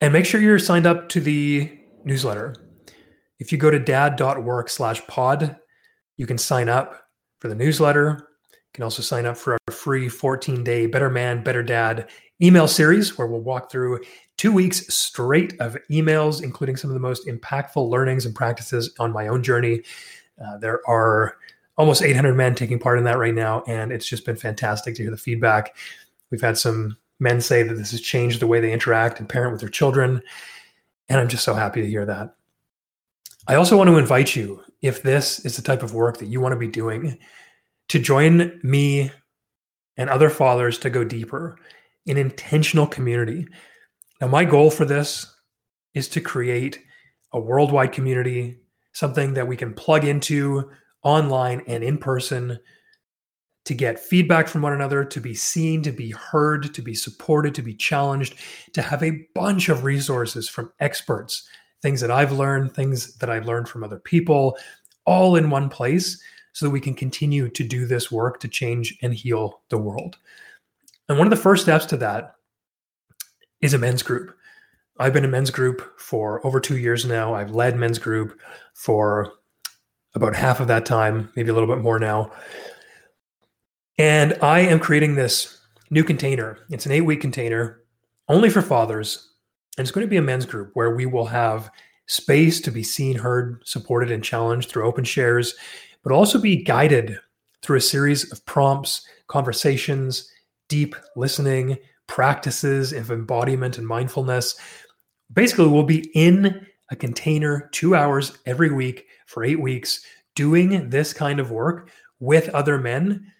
And 0.00 0.10
make 0.10 0.24
sure 0.24 0.40
you're 0.40 0.58
signed 0.58 0.86
up 0.86 1.10
to 1.10 1.20
the 1.20 1.70
newsletter. 2.02 2.54
If 3.40 3.52
you 3.52 3.58
go 3.58 3.70
to 3.70 3.78
dad.work 3.78 4.70
slash 4.70 5.06
pod, 5.06 5.56
you 6.16 6.26
can 6.26 6.38
sign 6.38 6.70
up 6.70 7.02
for 7.40 7.48
the 7.48 7.54
newsletter. 7.54 8.26
You 8.70 8.74
can 8.74 8.84
also 8.84 9.02
sign 9.02 9.26
up 9.26 9.36
for 9.36 9.54
our 9.54 9.74
free 9.74 10.08
14 10.08 10.62
day 10.62 10.86
Better 10.86 11.10
Man, 11.10 11.42
Better 11.42 11.62
Dad 11.62 12.08
email 12.40 12.68
series 12.68 13.18
where 13.18 13.26
we'll 13.26 13.40
walk 13.40 13.70
through 13.70 14.00
two 14.36 14.52
weeks 14.52 14.86
straight 14.94 15.60
of 15.60 15.76
emails, 15.90 16.42
including 16.42 16.76
some 16.76 16.88
of 16.88 16.94
the 16.94 17.00
most 17.00 17.26
impactful 17.26 17.90
learnings 17.90 18.26
and 18.26 18.34
practices 18.34 18.94
on 19.00 19.12
my 19.12 19.26
own 19.26 19.42
journey. 19.42 19.82
Uh, 20.42 20.56
there 20.58 20.80
are 20.88 21.36
almost 21.76 22.00
800 22.00 22.34
men 22.34 22.54
taking 22.54 22.78
part 22.78 22.98
in 22.98 23.04
that 23.04 23.18
right 23.18 23.34
now, 23.34 23.62
and 23.66 23.90
it's 23.90 24.06
just 24.06 24.24
been 24.24 24.36
fantastic 24.36 24.94
to 24.94 25.02
hear 25.02 25.10
the 25.10 25.16
feedback. 25.16 25.76
We've 26.30 26.40
had 26.40 26.56
some 26.56 26.96
men 27.18 27.40
say 27.40 27.64
that 27.64 27.74
this 27.74 27.90
has 27.90 28.00
changed 28.00 28.40
the 28.40 28.46
way 28.46 28.60
they 28.60 28.72
interact 28.72 29.18
and 29.18 29.28
parent 29.28 29.52
with 29.52 29.60
their 29.60 29.68
children. 29.68 30.22
And 31.08 31.18
I'm 31.18 31.28
just 31.28 31.44
so 31.44 31.54
happy 31.54 31.82
to 31.82 31.88
hear 31.88 32.06
that. 32.06 32.36
I 33.48 33.56
also 33.56 33.76
want 33.76 33.88
to 33.88 33.98
invite 33.98 34.36
you, 34.36 34.62
if 34.80 35.02
this 35.02 35.44
is 35.44 35.56
the 35.56 35.62
type 35.62 35.82
of 35.82 35.92
work 35.92 36.18
that 36.18 36.28
you 36.28 36.40
want 36.40 36.52
to 36.52 36.58
be 36.58 36.68
doing, 36.68 37.18
to 37.90 37.98
join 37.98 38.60
me 38.62 39.10
and 39.96 40.08
other 40.08 40.30
fathers 40.30 40.78
to 40.78 40.88
go 40.88 41.02
deeper 41.02 41.58
in 42.06 42.16
intentional 42.16 42.86
community. 42.86 43.48
Now, 44.20 44.28
my 44.28 44.44
goal 44.44 44.70
for 44.70 44.84
this 44.84 45.26
is 45.92 46.08
to 46.10 46.20
create 46.20 46.80
a 47.32 47.40
worldwide 47.40 47.90
community, 47.90 48.60
something 48.92 49.34
that 49.34 49.48
we 49.48 49.56
can 49.56 49.74
plug 49.74 50.04
into 50.04 50.70
online 51.02 51.62
and 51.66 51.82
in 51.82 51.98
person 51.98 52.60
to 53.64 53.74
get 53.74 53.98
feedback 53.98 54.46
from 54.46 54.62
one 54.62 54.72
another, 54.72 55.04
to 55.04 55.20
be 55.20 55.34
seen, 55.34 55.82
to 55.82 55.90
be 55.90 56.12
heard, 56.12 56.72
to 56.72 56.82
be 56.82 56.94
supported, 56.94 57.56
to 57.56 57.62
be 57.62 57.74
challenged, 57.74 58.36
to 58.72 58.82
have 58.82 59.02
a 59.02 59.26
bunch 59.34 59.68
of 59.68 59.82
resources 59.82 60.48
from 60.48 60.72
experts, 60.78 61.48
things 61.82 62.00
that 62.00 62.10
I've 62.12 62.32
learned, 62.32 62.72
things 62.72 63.16
that 63.16 63.30
I've 63.30 63.46
learned 63.46 63.68
from 63.68 63.82
other 63.82 63.98
people, 63.98 64.56
all 65.06 65.34
in 65.34 65.50
one 65.50 65.68
place 65.68 66.22
so 66.52 66.66
that 66.66 66.70
we 66.70 66.80
can 66.80 66.94
continue 66.94 67.48
to 67.48 67.64
do 67.64 67.86
this 67.86 68.10
work 68.10 68.40
to 68.40 68.48
change 68.48 68.98
and 69.02 69.14
heal 69.14 69.60
the 69.68 69.78
world. 69.78 70.18
And 71.08 71.18
one 71.18 71.26
of 71.26 71.30
the 71.30 71.42
first 71.42 71.62
steps 71.62 71.86
to 71.86 71.96
that 71.98 72.34
is 73.60 73.74
a 73.74 73.78
men's 73.78 74.02
group. 74.02 74.36
I've 74.98 75.12
been 75.12 75.24
a 75.24 75.28
men's 75.28 75.50
group 75.50 75.98
for 75.98 76.44
over 76.46 76.60
two 76.60 76.76
years 76.76 77.04
now. 77.04 77.34
I've 77.34 77.52
led 77.52 77.76
men's 77.76 77.98
group 77.98 78.38
for 78.74 79.32
about 80.14 80.34
half 80.34 80.60
of 80.60 80.68
that 80.68 80.84
time, 80.84 81.30
maybe 81.36 81.50
a 81.50 81.54
little 81.54 81.68
bit 81.68 81.82
more 81.82 81.98
now. 81.98 82.32
And 83.98 84.36
I 84.42 84.60
am 84.60 84.80
creating 84.80 85.14
this 85.14 85.58
new 85.90 86.04
container. 86.04 86.58
It's 86.70 86.86
an 86.86 86.92
eight 86.92 87.02
week 87.02 87.20
container 87.20 87.82
only 88.28 88.50
for 88.50 88.62
fathers. 88.62 89.30
And 89.76 89.84
it's 89.84 89.92
going 89.92 90.06
to 90.06 90.10
be 90.10 90.16
a 90.16 90.22
men's 90.22 90.46
group 90.46 90.70
where 90.74 90.94
we 90.94 91.06
will 91.06 91.26
have 91.26 91.70
space 92.06 92.60
to 92.60 92.70
be 92.70 92.82
seen, 92.82 93.16
heard, 93.16 93.62
supported, 93.64 94.10
and 94.10 94.22
challenged 94.22 94.68
through 94.68 94.86
open 94.86 95.04
shares, 95.04 95.54
but 96.02 96.12
also 96.12 96.40
be 96.40 96.62
guided 96.62 97.18
through 97.62 97.78
a 97.78 97.82
series 97.82 98.30
of 98.32 98.44
prompts, 98.46 99.06
conversations, 99.26 100.30
deep 100.68 100.94
listening, 101.16 101.78
practices 102.06 102.92
of 102.92 103.10
embodiment 103.10 103.78
and 103.78 103.86
mindfulness 103.86 104.56
basically 105.32 105.66
we'll 105.66 105.82
be 105.82 106.10
in 106.14 106.66
a 106.90 106.96
container 106.96 107.68
two 107.72 107.94
hours 107.94 108.38
every 108.46 108.70
week 108.70 109.06
for 109.26 109.44
eight 109.44 109.60
weeks 109.60 110.04
doing 110.34 110.88
this 110.90 111.12
kind 111.12 111.38
of 111.40 111.50
work 111.50 111.90
with 112.18 112.48
other 112.50 112.78
men. 112.78 113.32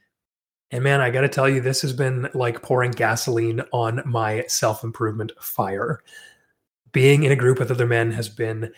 And 0.71 0.85
man, 0.85 1.01
I 1.01 1.11
got 1.11 1.23
to 1.23 1.29
tell 1.29 1.49
you, 1.49 1.61
this 1.61 1.83
has 1.83 1.93
been 1.93 2.29
like 2.33 2.63
pouring 2.63 2.93
gasoline 2.93 3.63
on 3.73 4.03
my 4.05 4.45
self 4.47 4.85
improvement 4.85 5.33
fire. 5.41 6.01
Being 6.93 7.25
in 7.25 7.33
a 7.33 7.37
group 7.37 7.59
with 7.59 7.71
other 7.71 7.87
men 7.87 8.13
has 8.13 8.29
been 8.29 8.73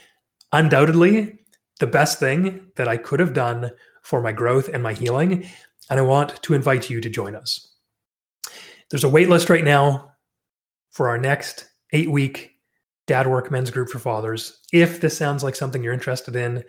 undoubtedly 0.52 1.38
the 1.80 1.86
best 1.86 2.18
thing 2.18 2.70
that 2.76 2.88
I 2.88 2.96
could 2.96 3.20
have 3.20 3.34
done 3.34 3.70
for 4.02 4.20
my 4.20 4.32
growth 4.32 4.68
and 4.68 4.82
my 4.82 4.92
healing. 4.92 5.48
And 5.90 5.98
I 5.98 6.02
want 6.02 6.42
to 6.42 6.54
invite 6.54 6.90
you 6.90 7.00
to 7.00 7.10
join 7.10 7.34
us. 7.34 7.68
There's 8.90 9.04
a 9.04 9.08
wait 9.08 9.28
list 9.28 9.50
right 9.50 9.64
now 9.64 10.12
for 10.90 11.08
our 11.08 11.18
next 11.18 11.66
eight 11.92 12.10
week 12.10 12.50
dad 13.06 13.26
work 13.26 13.50
men's 13.50 13.70
group 13.70 13.88
for 13.88 13.98
fathers. 13.98 14.60
If 14.72 15.00
this 15.00 15.16
sounds 15.16 15.42
like 15.42 15.56
something 15.56 15.82
you're 15.82 15.92
interested 15.92 16.36
in, 16.36 16.62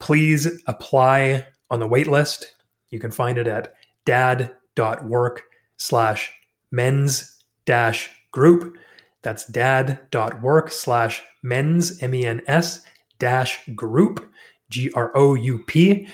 please 0.00 0.62
apply 0.66 1.46
on 1.70 1.80
the 1.80 1.88
wait 1.88 2.06
list. 2.06 2.54
You 2.90 3.00
can 3.00 3.10
find 3.10 3.38
it 3.38 3.46
at 3.46 3.74
dad.work 4.04 5.42
slash 5.78 6.32
men's 6.70 7.42
dash 7.64 8.10
group. 8.32 8.76
That's 9.22 9.46
dad.work 9.46 10.70
slash 10.70 11.22
men's, 11.42 12.00
M 12.02 12.14
E 12.14 12.26
N 12.26 12.42
S 12.46 12.82
dash 13.18 13.66
group, 13.74 14.30
G 14.70 14.90
R 14.94 15.12
O 15.16 15.34
U 15.34 15.58
P. 15.66 16.08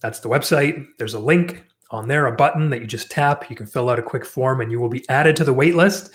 That's 0.00 0.20
the 0.20 0.28
website. 0.28 0.86
There's 0.98 1.14
a 1.14 1.18
link 1.18 1.64
on 1.90 2.06
there, 2.06 2.26
a 2.26 2.32
button 2.32 2.70
that 2.70 2.80
you 2.80 2.86
just 2.86 3.10
tap. 3.10 3.50
You 3.50 3.56
can 3.56 3.66
fill 3.66 3.88
out 3.88 3.98
a 3.98 4.02
quick 4.02 4.24
form 4.24 4.60
and 4.60 4.70
you 4.70 4.78
will 4.78 4.90
be 4.90 5.08
added 5.08 5.36
to 5.36 5.44
the 5.44 5.54
wait 5.54 5.74
list 5.74 6.12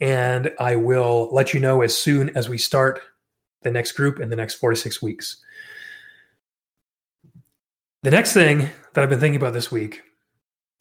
and 0.00 0.52
I 0.58 0.76
will 0.76 1.28
let 1.32 1.52
you 1.52 1.60
know 1.60 1.82
as 1.82 1.96
soon 1.96 2.30
as 2.36 2.48
we 2.48 2.58
start 2.58 3.00
the 3.62 3.70
next 3.70 3.92
group 3.92 4.20
in 4.20 4.30
the 4.30 4.36
next 4.36 4.54
four 4.54 4.70
to 4.70 4.76
six 4.76 5.02
weeks. 5.02 5.42
The 8.02 8.10
next 8.10 8.32
thing 8.32 8.70
that 8.94 9.02
I've 9.02 9.10
been 9.10 9.20
thinking 9.20 9.40
about 9.40 9.52
this 9.52 9.70
week, 9.70 10.02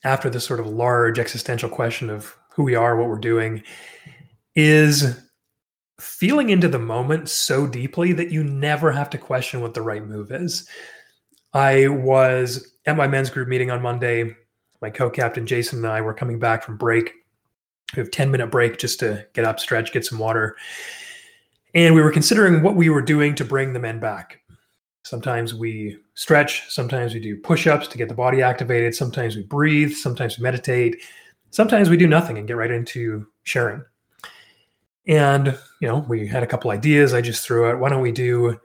after 0.05 0.29
this 0.29 0.45
sort 0.45 0.61
of 0.61 0.67
large 0.67 1.19
existential 1.19 1.69
question 1.69 2.09
of 2.09 2.33
who 2.55 2.63
we 2.63 2.75
are, 2.75 2.95
what 2.95 3.09
we're 3.09 3.17
doing, 3.17 3.61
is 4.55 5.19
feeling 5.99 6.49
into 6.49 6.67
the 6.67 6.79
moment 6.79 7.29
so 7.29 7.67
deeply 7.67 8.13
that 8.13 8.31
you 8.31 8.43
never 8.43 8.91
have 8.91 9.09
to 9.11 9.17
question 9.17 9.61
what 9.61 9.73
the 9.73 9.81
right 9.81 10.05
move 10.05 10.31
is. 10.31 10.67
I 11.53 11.87
was 11.87 12.73
at 12.85 12.97
my 12.97 13.07
men's 13.07 13.29
group 13.29 13.47
meeting 13.47 13.71
on 13.71 13.81
Monday. 13.81 14.35
My 14.81 14.89
co 14.89 15.09
captain 15.09 15.45
Jason 15.45 15.79
and 15.79 15.87
I 15.87 16.01
were 16.01 16.13
coming 16.13 16.39
back 16.39 16.63
from 16.63 16.77
break 16.77 17.13
we 17.95 18.01
have 18.01 18.11
10 18.11 18.31
minute 18.31 18.47
break 18.47 18.77
just 18.77 18.99
to 18.99 19.25
get 19.33 19.45
up, 19.45 19.59
stretch, 19.59 19.91
get 19.91 20.05
some 20.05 20.19
water. 20.19 20.55
And 21.73 21.95
we 21.95 22.01
were 22.01 22.11
considering 22.11 22.61
what 22.61 22.75
we 22.75 22.89
were 22.89 23.01
doing 23.01 23.35
to 23.35 23.45
bring 23.45 23.73
the 23.73 23.79
men 23.79 23.99
back. 23.99 24.41
Sometimes 25.03 25.53
we 25.53 25.97
stretch, 26.13 26.69
sometimes 26.69 27.13
we 27.13 27.19
do 27.19 27.37
push 27.37 27.67
ups 27.67 27.87
to 27.87 27.97
get 27.97 28.09
the 28.09 28.15
body 28.15 28.41
activated, 28.41 28.93
sometimes 28.93 29.35
we 29.35 29.43
breathe, 29.43 29.93
sometimes 29.93 30.37
we 30.37 30.43
meditate, 30.43 31.01
sometimes 31.51 31.89
we 31.89 31.97
do 31.97 32.07
nothing 32.07 32.37
and 32.37 32.47
get 32.47 32.57
right 32.57 32.69
into 32.69 33.25
sharing. 33.43 33.83
And, 35.09 35.57
you 35.81 35.87
know, 35.87 36.05
we 36.07 36.27
had 36.27 36.43
a 36.43 36.47
couple 36.47 36.69
ideas 36.69 37.13
I 37.13 37.21
just 37.21 37.43
threw 37.43 37.67
out. 37.67 37.79
Why 37.79 37.89
don't 37.89 38.03
we 38.03 38.11
do 38.11 38.59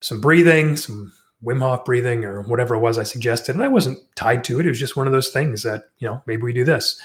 some 0.00 0.20
breathing, 0.20 0.76
some 0.76 1.12
Wim 1.42 1.60
Hof 1.60 1.86
breathing, 1.86 2.24
or 2.24 2.42
whatever 2.42 2.74
it 2.74 2.80
was 2.80 2.98
I 2.98 3.04
suggested? 3.04 3.54
And 3.54 3.64
I 3.64 3.68
wasn't 3.68 3.98
tied 4.14 4.44
to 4.44 4.60
it. 4.60 4.66
It 4.66 4.68
was 4.68 4.78
just 4.78 4.98
one 4.98 5.06
of 5.06 5.14
those 5.14 5.30
things 5.30 5.62
that, 5.62 5.84
you 5.98 6.06
know, 6.06 6.22
maybe 6.26 6.42
we 6.42 6.52
do 6.52 6.64
this. 6.64 7.00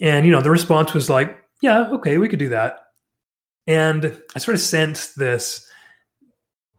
And, 0.00 0.24
you 0.24 0.32
know, 0.32 0.40
the 0.40 0.50
response 0.50 0.94
was 0.94 1.10
like, 1.10 1.36
yeah, 1.60 1.90
okay, 1.90 2.16
we 2.16 2.28
could 2.28 2.38
do 2.38 2.48
that. 2.48 2.80
And 3.66 4.20
I 4.34 4.38
sort 4.38 4.54
of 4.54 4.60
sensed 4.62 5.18
this, 5.18 5.68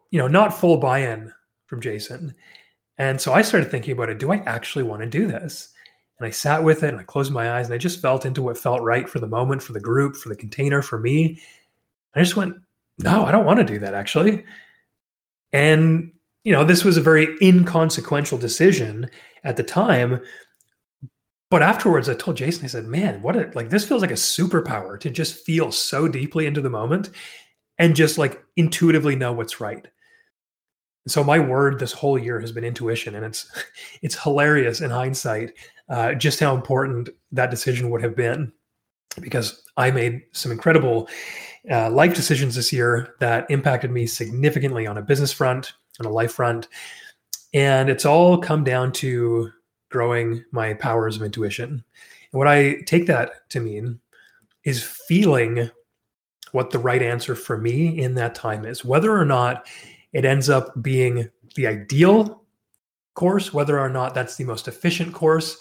you 0.09 0.17
know, 0.17 0.27
not 0.27 0.57
full 0.57 0.77
buy 0.77 0.99
in 0.99 1.31
from 1.67 1.79
Jason. 1.79 2.33
And 2.97 3.21
so 3.21 3.33
I 3.33 3.43
started 3.43 3.69
thinking 3.69 3.91
about 3.91 4.09
it. 4.09 4.17
Do 4.17 4.31
I 4.31 4.37
actually 4.47 4.83
want 4.83 5.03
to 5.03 5.07
do 5.07 5.27
this? 5.27 5.69
And 6.19 6.27
I 6.27 6.31
sat 6.31 6.63
with 6.63 6.83
it 6.83 6.89
and 6.89 6.99
I 6.99 7.03
closed 7.03 7.31
my 7.31 7.57
eyes 7.57 7.67
and 7.67 7.73
I 7.73 7.77
just 7.77 8.01
felt 8.01 8.25
into 8.25 8.41
what 8.41 8.57
felt 8.57 8.81
right 8.81 9.07
for 9.07 9.19
the 9.19 9.27
moment, 9.27 9.61
for 9.61 9.73
the 9.73 9.79
group, 9.79 10.15
for 10.15 10.29
the 10.29 10.35
container, 10.35 10.81
for 10.81 10.99
me. 10.99 11.39
I 12.15 12.21
just 12.21 12.35
went, 12.35 12.55
no, 12.97 13.25
I 13.25 13.31
don't 13.31 13.45
want 13.45 13.59
to 13.59 13.65
do 13.65 13.79
that 13.79 13.93
actually. 13.93 14.43
And, 15.53 16.11
you 16.43 16.51
know, 16.51 16.63
this 16.63 16.83
was 16.83 16.97
a 16.97 17.01
very 17.01 17.37
inconsequential 17.41 18.37
decision 18.37 19.09
at 19.43 19.57
the 19.57 19.63
time, 19.63 20.21
but 21.49 21.63
afterwards, 21.63 22.09
I 22.09 22.13
told 22.13 22.35
Jason, 22.35 22.65
I 22.65 22.67
said, 22.67 22.85
man, 22.85 23.21
what 23.21 23.37
a, 23.37 23.49
like, 23.55 23.69
this 23.69 23.87
feels 23.87 24.01
like 24.01 24.11
a 24.11 24.15
superpower 24.15 24.99
to 24.99 25.09
just 25.09 25.45
feel 25.45 25.71
so 25.71 26.07
deeply 26.07 26.45
into 26.45 26.61
the 26.61 26.69
moment 26.69 27.09
and 27.77 27.95
just 27.95 28.17
like 28.17 28.43
intuitively 28.57 29.15
know 29.15 29.31
what's 29.31 29.61
right. 29.61 29.87
So 31.07 31.23
my 31.23 31.39
word 31.39 31.79
this 31.79 31.93
whole 31.93 32.19
year 32.19 32.39
has 32.41 32.51
been 32.51 32.65
intuition. 32.65 33.15
And 33.15 33.25
it's, 33.25 33.49
it's 34.01 34.21
hilarious 34.21 34.81
in 34.81 34.89
hindsight, 34.89 35.53
uh, 35.89 36.13
just 36.13 36.39
how 36.39 36.55
important 36.55 37.09
that 37.31 37.51
decision 37.51 37.89
would 37.89 38.01
have 38.01 38.15
been 38.15 38.51
because 39.21 39.63
I 39.77 39.91
made 39.91 40.23
some 40.31 40.51
incredible 40.51 41.09
uh, 41.69 41.89
life 41.89 42.13
decisions 42.13 42.55
this 42.55 42.71
year 42.71 43.15
that 43.19 43.49
impacted 43.49 43.91
me 43.91 44.05
significantly 44.07 44.85
on 44.87 44.97
a 44.97 45.01
business 45.01 45.31
front, 45.31 45.73
on 45.99 46.05
a 46.05 46.11
life 46.11 46.33
front. 46.33 46.67
And 47.53 47.89
it's 47.89 48.05
all 48.05 48.37
come 48.37 48.63
down 48.63 48.91
to 48.93 49.51
growing 49.89 50.43
my 50.51 50.73
powers 50.73 51.15
of 51.15 51.23
intuition. 51.23 51.83
And 52.31 52.39
what 52.39 52.47
I 52.47 52.81
take 52.85 53.07
that 53.07 53.49
to 53.49 53.59
mean 53.59 53.99
is 54.63 54.83
feeling 54.83 55.69
what 56.51 56.71
the 56.71 56.79
right 56.79 57.01
answer 57.01 57.35
for 57.35 57.57
me 57.57 57.99
in 57.99 58.15
that 58.15 58.35
time 58.35 58.65
is, 58.65 58.83
whether 58.83 59.17
or 59.17 59.25
not 59.25 59.67
it 60.13 60.25
ends 60.25 60.49
up 60.49 60.81
being 60.81 61.29
the 61.55 61.67
ideal 61.67 62.43
course, 63.13 63.53
whether 63.53 63.79
or 63.79 63.89
not 63.89 64.13
that's 64.13 64.35
the 64.35 64.43
most 64.43 64.67
efficient 64.67 65.13
course. 65.13 65.57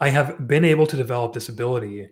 I 0.00 0.08
have 0.08 0.48
been 0.48 0.64
able 0.64 0.86
to 0.86 0.96
develop 0.96 1.32
this 1.32 1.48
ability 1.48 2.08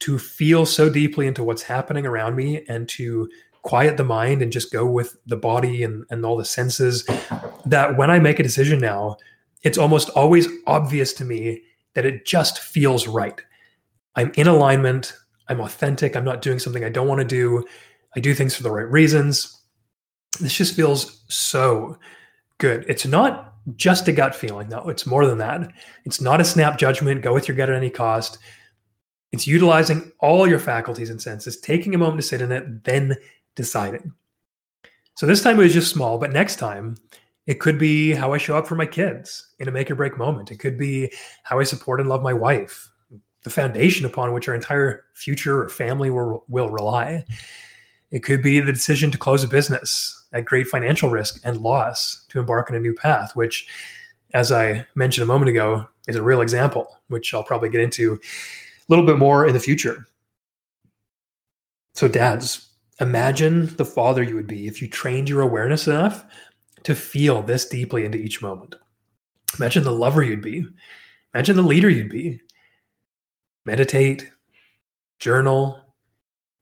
to 0.00 0.18
feel 0.18 0.64
so 0.64 0.88
deeply 0.88 1.26
into 1.26 1.42
what's 1.42 1.62
happening 1.62 2.06
around 2.06 2.36
me 2.36 2.64
and 2.68 2.88
to 2.90 3.28
quiet 3.62 3.96
the 3.96 4.04
mind 4.04 4.40
and 4.40 4.52
just 4.52 4.72
go 4.72 4.86
with 4.86 5.16
the 5.26 5.36
body 5.36 5.82
and, 5.82 6.04
and 6.10 6.24
all 6.24 6.36
the 6.36 6.44
senses 6.44 7.04
that 7.66 7.96
when 7.96 8.10
I 8.10 8.18
make 8.18 8.38
a 8.38 8.44
decision 8.44 8.78
now, 8.78 9.16
it's 9.62 9.78
almost 9.78 10.08
always 10.10 10.46
obvious 10.66 11.12
to 11.14 11.24
me 11.24 11.62
that 11.94 12.06
it 12.06 12.24
just 12.24 12.60
feels 12.60 13.08
right. 13.08 13.40
I'm 14.14 14.32
in 14.36 14.46
alignment. 14.46 15.12
I'm 15.48 15.60
authentic. 15.60 16.14
I'm 16.14 16.24
not 16.24 16.42
doing 16.42 16.58
something 16.58 16.84
I 16.84 16.88
don't 16.88 17.08
want 17.08 17.20
to 17.20 17.26
do. 17.26 17.64
I 18.14 18.20
do 18.20 18.34
things 18.34 18.54
for 18.54 18.62
the 18.62 18.70
right 18.70 18.88
reasons. 18.88 19.60
This 20.40 20.54
just 20.54 20.76
feels 20.76 21.24
so 21.28 21.98
good. 22.58 22.84
It's 22.88 23.06
not 23.06 23.54
just 23.76 24.08
a 24.08 24.12
gut 24.12 24.34
feeling, 24.34 24.68
though. 24.68 24.88
It's 24.88 25.06
more 25.06 25.26
than 25.26 25.38
that. 25.38 25.72
It's 26.04 26.20
not 26.20 26.40
a 26.40 26.44
snap 26.44 26.78
judgment, 26.78 27.22
go 27.22 27.34
with 27.34 27.48
your 27.48 27.56
gut 27.56 27.70
at 27.70 27.76
any 27.76 27.90
cost. 27.90 28.38
It's 29.32 29.46
utilizing 29.46 30.10
all 30.20 30.48
your 30.48 30.58
faculties 30.58 31.10
and 31.10 31.20
senses, 31.20 31.60
taking 31.60 31.94
a 31.94 31.98
moment 31.98 32.20
to 32.20 32.26
sit 32.26 32.40
in 32.40 32.52
it, 32.52 32.84
then 32.84 33.16
deciding. 33.56 34.12
So 35.14 35.26
this 35.26 35.42
time 35.42 35.58
it 35.58 35.64
was 35.64 35.74
just 35.74 35.92
small, 35.92 36.18
but 36.18 36.32
next 36.32 36.56
time 36.56 36.96
it 37.46 37.60
could 37.60 37.78
be 37.78 38.12
how 38.12 38.32
I 38.32 38.38
show 38.38 38.56
up 38.56 38.66
for 38.66 38.76
my 38.76 38.86
kids 38.86 39.54
in 39.58 39.68
a 39.68 39.72
make 39.72 39.90
or 39.90 39.94
break 39.94 40.16
moment. 40.16 40.50
It 40.50 40.58
could 40.58 40.78
be 40.78 41.12
how 41.42 41.58
I 41.58 41.64
support 41.64 42.00
and 42.00 42.08
love 42.08 42.22
my 42.22 42.32
wife, 42.32 42.88
the 43.42 43.50
foundation 43.50 44.06
upon 44.06 44.32
which 44.32 44.48
our 44.48 44.54
entire 44.54 45.04
future 45.14 45.64
or 45.64 45.68
family 45.68 46.10
will, 46.10 46.44
will 46.48 46.70
rely. 46.70 47.24
It 48.10 48.22
could 48.22 48.42
be 48.42 48.60
the 48.60 48.72
decision 48.72 49.10
to 49.10 49.18
close 49.18 49.44
a 49.44 49.48
business 49.48 50.17
at 50.32 50.44
great 50.44 50.66
financial 50.68 51.10
risk 51.10 51.40
and 51.44 51.60
loss 51.60 52.24
to 52.28 52.38
embark 52.38 52.70
on 52.70 52.76
a 52.76 52.80
new 52.80 52.94
path, 52.94 53.34
which, 53.34 53.66
as 54.34 54.52
I 54.52 54.86
mentioned 54.94 55.22
a 55.22 55.26
moment 55.26 55.48
ago, 55.48 55.86
is 56.06 56.16
a 56.16 56.22
real 56.22 56.40
example, 56.40 56.98
which 57.08 57.32
I'll 57.32 57.44
probably 57.44 57.70
get 57.70 57.80
into 57.80 58.14
a 58.14 58.18
little 58.88 59.06
bit 59.06 59.18
more 59.18 59.46
in 59.46 59.54
the 59.54 59.60
future. 59.60 60.06
So, 61.94 62.08
dads, 62.08 62.68
imagine 63.00 63.74
the 63.76 63.84
father 63.84 64.22
you 64.22 64.34
would 64.36 64.46
be 64.46 64.66
if 64.66 64.80
you 64.80 64.88
trained 64.88 65.28
your 65.28 65.40
awareness 65.40 65.86
enough 65.86 66.24
to 66.84 66.94
feel 66.94 67.42
this 67.42 67.66
deeply 67.66 68.04
into 68.04 68.18
each 68.18 68.40
moment. 68.40 68.74
Imagine 69.58 69.82
the 69.82 69.92
lover 69.92 70.22
you'd 70.22 70.42
be. 70.42 70.66
Imagine 71.34 71.56
the 71.56 71.62
leader 71.62 71.88
you'd 71.88 72.10
be. 72.10 72.40
Meditate, 73.66 74.30
journal, 75.18 75.80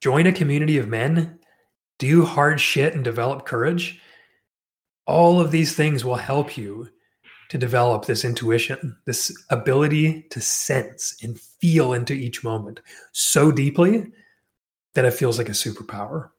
join 0.01 0.27
a 0.27 0.33
community 0.33 0.79
of 0.79 0.89
men 0.89 1.39
do 1.99 2.25
hard 2.25 2.61
shit 2.61 2.95
and 2.95 3.05
develop 3.05 3.47
courage, 3.47 4.01
all 5.07 5.41
of 5.41 5.51
these 5.51 5.75
things 5.75 6.05
will 6.05 6.17
help 6.17 6.57
you 6.57 6.89
to 7.49 7.59
develop 7.59 8.05
this 8.05 8.25
intuition, 8.25 8.97
this 9.05 9.33
ability 9.51 10.23
to 10.31 10.41
sense 10.41 11.17
and 11.23 11.41
feel 11.41 11.93
into 11.93 12.13
each 12.13 12.43
moment 12.43 12.81
so 13.13 13.53
deeply 13.53 14.07
that 14.95 15.05
it 15.05 15.15
feels 15.15 15.39
like 15.39 15.49
a 15.49 15.53
superpower. 15.53 16.31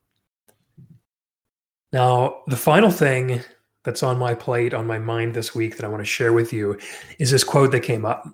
Now, 1.92 2.42
the 2.46 2.56
final 2.56 2.90
thing 2.90 3.40
that's 3.84 4.02
on 4.02 4.18
my 4.18 4.34
plate, 4.34 4.74
on 4.74 4.86
my 4.86 4.98
mind 4.98 5.32
this 5.32 5.54
week 5.54 5.76
that 5.76 5.86
I 5.86 5.88
want 5.88 6.02
to 6.02 6.04
share 6.04 6.34
with 6.34 6.52
you 6.52 6.78
is 7.18 7.30
this 7.30 7.44
quote 7.44 7.72
that 7.72 7.80
came 7.80 8.04
up. 8.04 8.28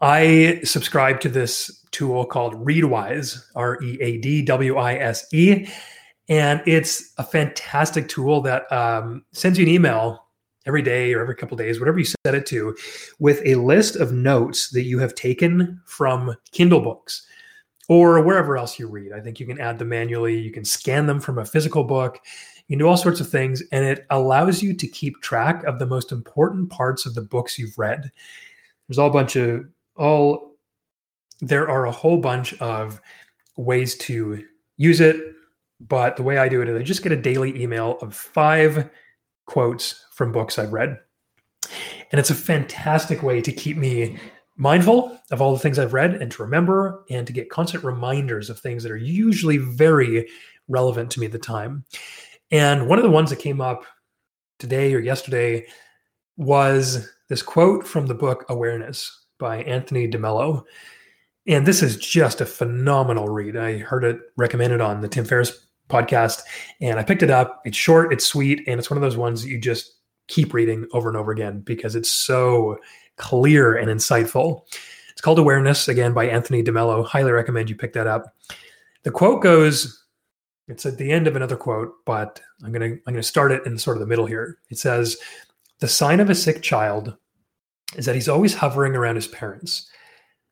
I 0.00 0.60
subscribe 0.64 1.20
to 1.20 1.28
this 1.28 1.84
tool 1.92 2.24
called 2.24 2.54
Readwise, 2.66 3.40
R 3.54 3.80
E 3.82 3.98
A 4.00 4.18
D 4.18 4.42
W 4.42 4.76
I 4.76 4.94
S 4.94 5.32
E 5.32 5.68
and 6.28 6.62
it's 6.66 7.12
a 7.18 7.24
fantastic 7.24 8.08
tool 8.08 8.40
that 8.42 8.70
um, 8.72 9.24
sends 9.32 9.58
you 9.58 9.66
an 9.66 9.70
email 9.72 10.24
every 10.66 10.82
day 10.82 11.12
or 11.12 11.20
every 11.20 11.36
couple 11.36 11.56
days, 11.56 11.78
whatever 11.78 11.98
you 11.98 12.04
set 12.04 12.34
it 12.34 12.46
to, 12.46 12.74
with 13.18 13.42
a 13.44 13.54
list 13.56 13.96
of 13.96 14.12
notes 14.12 14.70
that 14.70 14.84
you 14.84 14.98
have 14.98 15.14
taken 15.14 15.80
from 15.84 16.34
Kindle 16.52 16.80
books 16.80 17.26
or 17.88 18.22
wherever 18.22 18.56
else 18.56 18.78
you 18.78 18.88
read. 18.88 19.12
I 19.12 19.20
think 19.20 19.38
you 19.38 19.46
can 19.46 19.60
add 19.60 19.78
them 19.78 19.90
manually. 19.90 20.38
You 20.38 20.50
can 20.50 20.64
scan 20.64 21.06
them 21.06 21.20
from 21.20 21.38
a 21.38 21.44
physical 21.44 21.84
book. 21.84 22.18
You 22.66 22.74
can 22.74 22.78
do 22.78 22.88
all 22.88 22.96
sorts 22.96 23.20
of 23.20 23.28
things, 23.28 23.62
and 23.72 23.84
it 23.84 24.06
allows 24.08 24.62
you 24.62 24.72
to 24.72 24.86
keep 24.86 25.20
track 25.20 25.64
of 25.64 25.78
the 25.78 25.86
most 25.86 26.12
important 26.12 26.70
parts 26.70 27.04
of 27.04 27.14
the 27.14 27.20
books 27.20 27.58
you've 27.58 27.78
read. 27.78 28.10
There's 28.88 28.98
all 28.98 29.10
bunch 29.10 29.36
of 29.36 29.66
all. 29.96 30.56
There 31.40 31.68
are 31.68 31.84
a 31.84 31.92
whole 31.92 32.16
bunch 32.16 32.54
of 32.60 33.02
ways 33.56 33.96
to 33.98 34.42
use 34.78 35.00
it 35.00 35.33
but 35.80 36.16
the 36.16 36.22
way 36.22 36.38
I 36.38 36.48
do 36.48 36.62
it 36.62 36.68
is 36.68 36.76
I 36.76 36.82
just 36.82 37.02
get 37.02 37.12
a 37.12 37.16
daily 37.16 37.60
email 37.60 37.98
of 38.00 38.14
five 38.14 38.90
quotes 39.46 40.04
from 40.12 40.32
books 40.32 40.58
I've 40.58 40.72
read. 40.72 40.98
And 42.10 42.18
it's 42.18 42.30
a 42.30 42.34
fantastic 42.34 43.22
way 43.22 43.40
to 43.40 43.52
keep 43.52 43.76
me 43.76 44.18
mindful 44.56 45.20
of 45.30 45.42
all 45.42 45.52
the 45.52 45.58
things 45.58 45.78
I've 45.78 45.94
read 45.94 46.14
and 46.14 46.30
to 46.32 46.42
remember 46.42 47.04
and 47.10 47.26
to 47.26 47.32
get 47.32 47.50
constant 47.50 47.84
reminders 47.84 48.50
of 48.50 48.58
things 48.58 48.82
that 48.82 48.92
are 48.92 48.96
usually 48.96 49.58
very 49.58 50.28
relevant 50.68 51.10
to 51.12 51.20
me 51.20 51.26
at 51.26 51.32
the 51.32 51.38
time. 51.38 51.84
And 52.50 52.88
one 52.88 52.98
of 52.98 53.02
the 53.02 53.10
ones 53.10 53.30
that 53.30 53.38
came 53.38 53.60
up 53.60 53.84
today 54.58 54.94
or 54.94 55.00
yesterday 55.00 55.66
was 56.36 57.10
this 57.28 57.42
quote 57.42 57.86
from 57.86 58.06
the 58.06 58.14
book 58.14 58.44
Awareness 58.48 59.26
by 59.38 59.62
Anthony 59.62 60.08
DeMello. 60.08 60.64
And 61.46 61.66
this 61.66 61.82
is 61.82 61.96
just 61.96 62.40
a 62.40 62.46
phenomenal 62.46 63.28
read. 63.28 63.56
I 63.56 63.78
heard 63.78 64.04
it 64.04 64.18
recommended 64.36 64.80
on 64.80 65.00
the 65.00 65.08
Tim 65.08 65.24
Ferriss 65.24 65.66
podcast 65.88 66.42
and 66.80 66.98
I 66.98 67.02
picked 67.02 67.22
it 67.22 67.30
up. 67.30 67.62
It's 67.64 67.76
short, 67.76 68.12
it's 68.12 68.24
sweet, 68.24 68.62
and 68.66 68.78
it's 68.78 68.90
one 68.90 68.96
of 68.96 69.02
those 69.02 69.16
ones 69.16 69.42
that 69.42 69.48
you 69.48 69.58
just 69.58 69.94
keep 70.28 70.54
reading 70.54 70.86
over 70.92 71.08
and 71.08 71.16
over 71.16 71.32
again 71.32 71.60
because 71.60 71.94
it's 71.94 72.10
so 72.10 72.78
clear 73.16 73.76
and 73.76 73.88
insightful. 73.88 74.62
It's 75.10 75.20
called 75.20 75.38
Awareness, 75.38 75.88
again 75.88 76.12
by 76.12 76.26
Anthony 76.26 76.62
DeMello. 76.62 77.06
Highly 77.06 77.32
recommend 77.32 77.70
you 77.70 77.76
pick 77.76 77.92
that 77.92 78.06
up. 78.06 78.34
The 79.04 79.10
quote 79.10 79.42
goes, 79.42 80.04
it's 80.66 80.86
at 80.86 80.96
the 80.96 81.12
end 81.12 81.26
of 81.26 81.36
another 81.36 81.56
quote, 81.56 81.92
but 82.06 82.40
I'm 82.64 82.72
gonna 82.72 82.86
I'm 82.86 83.12
gonna 83.12 83.22
start 83.22 83.52
it 83.52 83.66
in 83.66 83.78
sort 83.78 83.96
of 83.96 84.00
the 84.00 84.06
middle 84.06 84.26
here. 84.26 84.58
It 84.70 84.78
says, 84.78 85.18
the 85.80 85.88
sign 85.88 86.20
of 86.20 86.30
a 86.30 86.34
sick 86.34 86.62
child 86.62 87.14
is 87.96 88.06
that 88.06 88.14
he's 88.14 88.28
always 88.28 88.54
hovering 88.54 88.96
around 88.96 89.16
his 89.16 89.28
parents. 89.28 89.90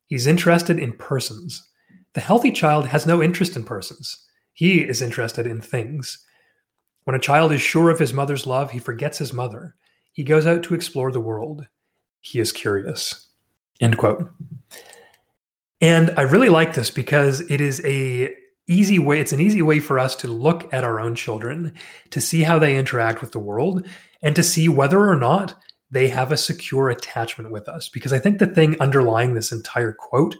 He's 0.07 0.27
interested 0.27 0.79
in 0.79 0.92
persons. 0.92 1.66
The 2.12 2.21
healthy 2.21 2.53
child 2.53 2.87
has 2.87 3.07
no 3.07 3.23
interest 3.23 3.57
in 3.57 3.64
persons. 3.64 4.27
He 4.53 4.81
is 4.81 5.03
interested 5.03 5.47
in 5.47 5.61
things. 5.61 6.19
When 7.05 7.17
a 7.17 7.21
child 7.21 7.53
is 7.53 7.61
sure 7.61 7.91
of 7.91 7.99
his 7.99 8.12
mother's 8.12 8.47
love, 8.47 8.71
he 8.71 8.79
forgets 8.79 9.19
his 9.19 9.33
mother. 9.33 9.75
He 10.12 10.23
goes 10.23 10.47
out 10.47 10.62
to 10.65 10.75
explore 10.75 11.11
the 11.11 11.21
world. 11.21 11.67
He 12.21 12.38
is 12.38 12.53
curious. 12.53 13.29
End 13.81 13.99
quote. 13.99 14.31
And 15.81 16.12
I 16.17 16.23
really 16.23 16.49
like 16.49 16.75
this 16.75 16.91
because 16.91 17.41
it 17.51 17.61
is 17.61 17.85
a 17.85 18.35
easy 18.69 18.99
way 18.99 19.19
it's 19.19 19.33
an 19.33 19.41
easy 19.41 19.61
way 19.61 19.81
for 19.81 19.99
us 19.99 20.15
to 20.15 20.29
look 20.29 20.73
at 20.73 20.85
our 20.85 21.01
own 21.01 21.17
children 21.17 21.75
to 22.11 22.21
see 22.21 22.43
how 22.43 22.59
they 22.61 22.79
interact 22.79 23.21
with 23.21 23.33
the 23.33 23.38
world 23.41 23.85
and 24.23 24.37
to 24.37 24.43
see 24.43 24.69
whether 24.69 25.09
or 25.09 25.17
not 25.17 25.57
they 25.91 26.09
have 26.09 26.31
a 26.33 26.37
secure 26.37 26.88
attachment 26.88 27.51
with 27.51 27.69
us. 27.69 27.88
Because 27.88 28.12
I 28.12 28.19
think 28.19 28.38
the 28.38 28.47
thing 28.47 28.81
underlying 28.81 29.35
this 29.35 29.53
entire 29.53 29.93
quote 29.93 30.37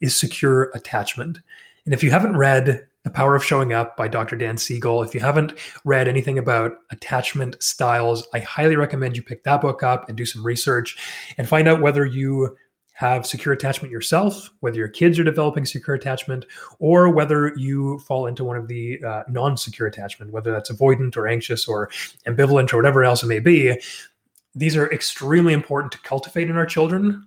is 0.00 0.16
secure 0.16 0.70
attachment. 0.74 1.38
And 1.84 1.92
if 1.92 2.02
you 2.02 2.10
haven't 2.10 2.36
read 2.36 2.86
The 3.04 3.10
Power 3.10 3.36
of 3.36 3.44
Showing 3.44 3.72
Up 3.72 3.96
by 3.96 4.08
Dr. 4.08 4.36
Dan 4.36 4.56
Siegel, 4.56 5.02
if 5.02 5.14
you 5.14 5.20
haven't 5.20 5.54
read 5.84 6.08
anything 6.08 6.38
about 6.38 6.72
attachment 6.90 7.62
styles, 7.62 8.26
I 8.34 8.40
highly 8.40 8.76
recommend 8.76 9.16
you 9.16 9.22
pick 9.22 9.44
that 9.44 9.60
book 9.60 9.82
up 9.82 10.08
and 10.08 10.16
do 10.16 10.26
some 10.26 10.44
research 10.44 10.96
and 11.38 11.48
find 11.48 11.68
out 11.68 11.80
whether 11.80 12.04
you 12.04 12.56
have 12.94 13.26
secure 13.26 13.52
attachment 13.52 13.92
yourself, 13.92 14.50
whether 14.60 14.78
your 14.78 14.88
kids 14.88 15.18
are 15.18 15.24
developing 15.24 15.64
secure 15.66 15.96
attachment, 15.96 16.46
or 16.78 17.10
whether 17.10 17.52
you 17.56 17.98
fall 18.00 18.26
into 18.26 18.44
one 18.44 18.56
of 18.56 18.68
the 18.68 19.02
uh, 19.04 19.24
non 19.28 19.56
secure 19.56 19.88
attachment, 19.88 20.32
whether 20.32 20.50
that's 20.52 20.70
avoidant 20.70 21.16
or 21.16 21.26
anxious 21.26 21.68
or 21.68 21.90
ambivalent 22.26 22.72
or 22.72 22.76
whatever 22.76 23.04
else 23.04 23.22
it 23.22 23.26
may 23.26 23.40
be 23.40 23.78
these 24.54 24.76
are 24.76 24.90
extremely 24.92 25.52
important 25.52 25.92
to 25.92 25.98
cultivate 26.00 26.48
in 26.48 26.56
our 26.56 26.66
children 26.66 27.26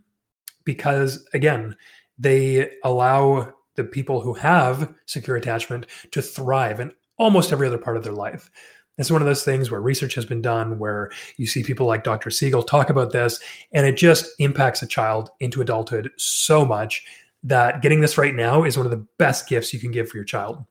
because 0.63 1.25
again 1.33 1.75
they 2.17 2.71
allow 2.83 3.53
the 3.77 3.85
people 3.85 4.19
who 4.19 4.33
have 4.33 4.93
secure 5.05 5.37
attachment 5.37 5.85
to 6.11 6.21
thrive 6.21 6.81
in 6.81 6.91
almost 7.17 7.53
every 7.53 7.67
other 7.67 7.77
part 7.77 7.95
of 7.95 8.03
their 8.03 8.13
life. 8.13 8.51
It's 8.97 9.11
one 9.11 9.21
of 9.21 9.27
those 9.27 9.43
things 9.43 9.69
where 9.71 9.79
research 9.79 10.15
has 10.15 10.25
been 10.25 10.41
done 10.41 10.79
where 10.79 11.11
you 11.37 11.45
see 11.45 11.63
people 11.63 11.85
like 11.85 12.03
dr 12.03 12.29
siegel 12.31 12.63
talk 12.63 12.89
about 12.89 13.11
this 13.11 13.39
and 13.71 13.85
it 13.85 13.95
just 13.95 14.25
impacts 14.39 14.81
a 14.81 14.87
child 14.87 15.29
into 15.39 15.61
adulthood 15.61 16.09
so 16.17 16.65
much 16.65 17.05
that 17.43 17.81
getting 17.81 18.01
this 18.01 18.17
right 18.17 18.33
now 18.33 18.63
is 18.63 18.75
one 18.75 18.85
of 18.85 18.91
the 18.91 19.05
best 19.17 19.47
gifts 19.47 19.73
you 19.73 19.79
can 19.79 19.91
give 19.91 20.09
for 20.09 20.17
your 20.17 20.25
child. 20.25 20.65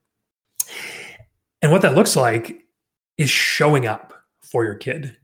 And 1.62 1.72
what 1.72 1.82
that 1.82 1.94
looks 1.94 2.16
like 2.16 2.64
is 3.16 3.30
showing 3.30 3.86
up 3.86 4.12
for 4.42 4.64
your 4.64 4.74
kid. 4.74 5.16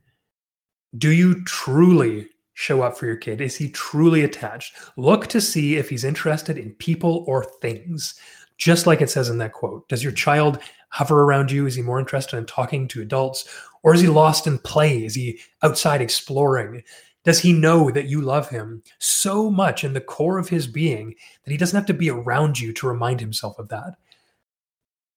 Do 0.97 1.11
you 1.11 1.43
truly 1.45 2.29
show 2.55 2.83
up 2.83 2.97
for 2.97 3.07
your 3.07 3.17
kid? 3.17 3.41
Is 3.41 3.57
he 3.57 3.71
truly 3.71 4.25
attached? 4.25 4.77
Look 4.97 5.27
to 5.29 5.41
see 5.41 5.77
if 5.77 5.89
he's 5.89 6.05
interested 6.05 6.59
in 6.59 6.75
people 6.75 7.25
or 7.27 7.45
things, 7.45 8.15
just 8.59 8.87
like 8.87 9.01
it 9.01 9.11
says 9.11 9.29
in 9.29 9.39
that 9.39 9.53
quote. 9.53 9.89
Does 9.89 10.03
your 10.03 10.13
child 10.13 10.59
hover 10.91 11.23
around 11.23 11.51
you? 11.51 11.67
Is 11.67 11.75
he 11.75 11.83
more 11.83 11.99
interested 11.99 12.37
in 12.37 12.47
talking 12.47 12.87
to 12.89 13.03
adults? 13.03 13.49
Or 13.83 13.95
is 13.95 14.01
he 14.01 14.09
lost 14.09 14.47
in 14.47 14.59
play? 14.59 15.05
Is 15.05 15.15
he 15.15 15.41
outside 15.63 16.01
exploring? 16.01 16.83
Does 17.25 17.39
he 17.39 17.53
know 17.53 17.91
that 17.91 18.07
you 18.07 18.21
love 18.21 18.49
him 18.49 18.83
so 18.99 19.51
much 19.51 19.85
in 19.85 19.93
the 19.93 20.01
core 20.01 20.39
of 20.39 20.49
his 20.49 20.67
being 20.67 21.15
that 21.45 21.51
he 21.51 21.57
doesn't 21.57 21.77
have 21.77 21.87
to 21.87 21.95
be 21.95 22.11
around 22.11 22.59
you 22.59 22.73
to 22.75 22.89
remind 22.89 23.21
himself 23.21 23.59
of 23.59 23.69
that? 23.69 23.95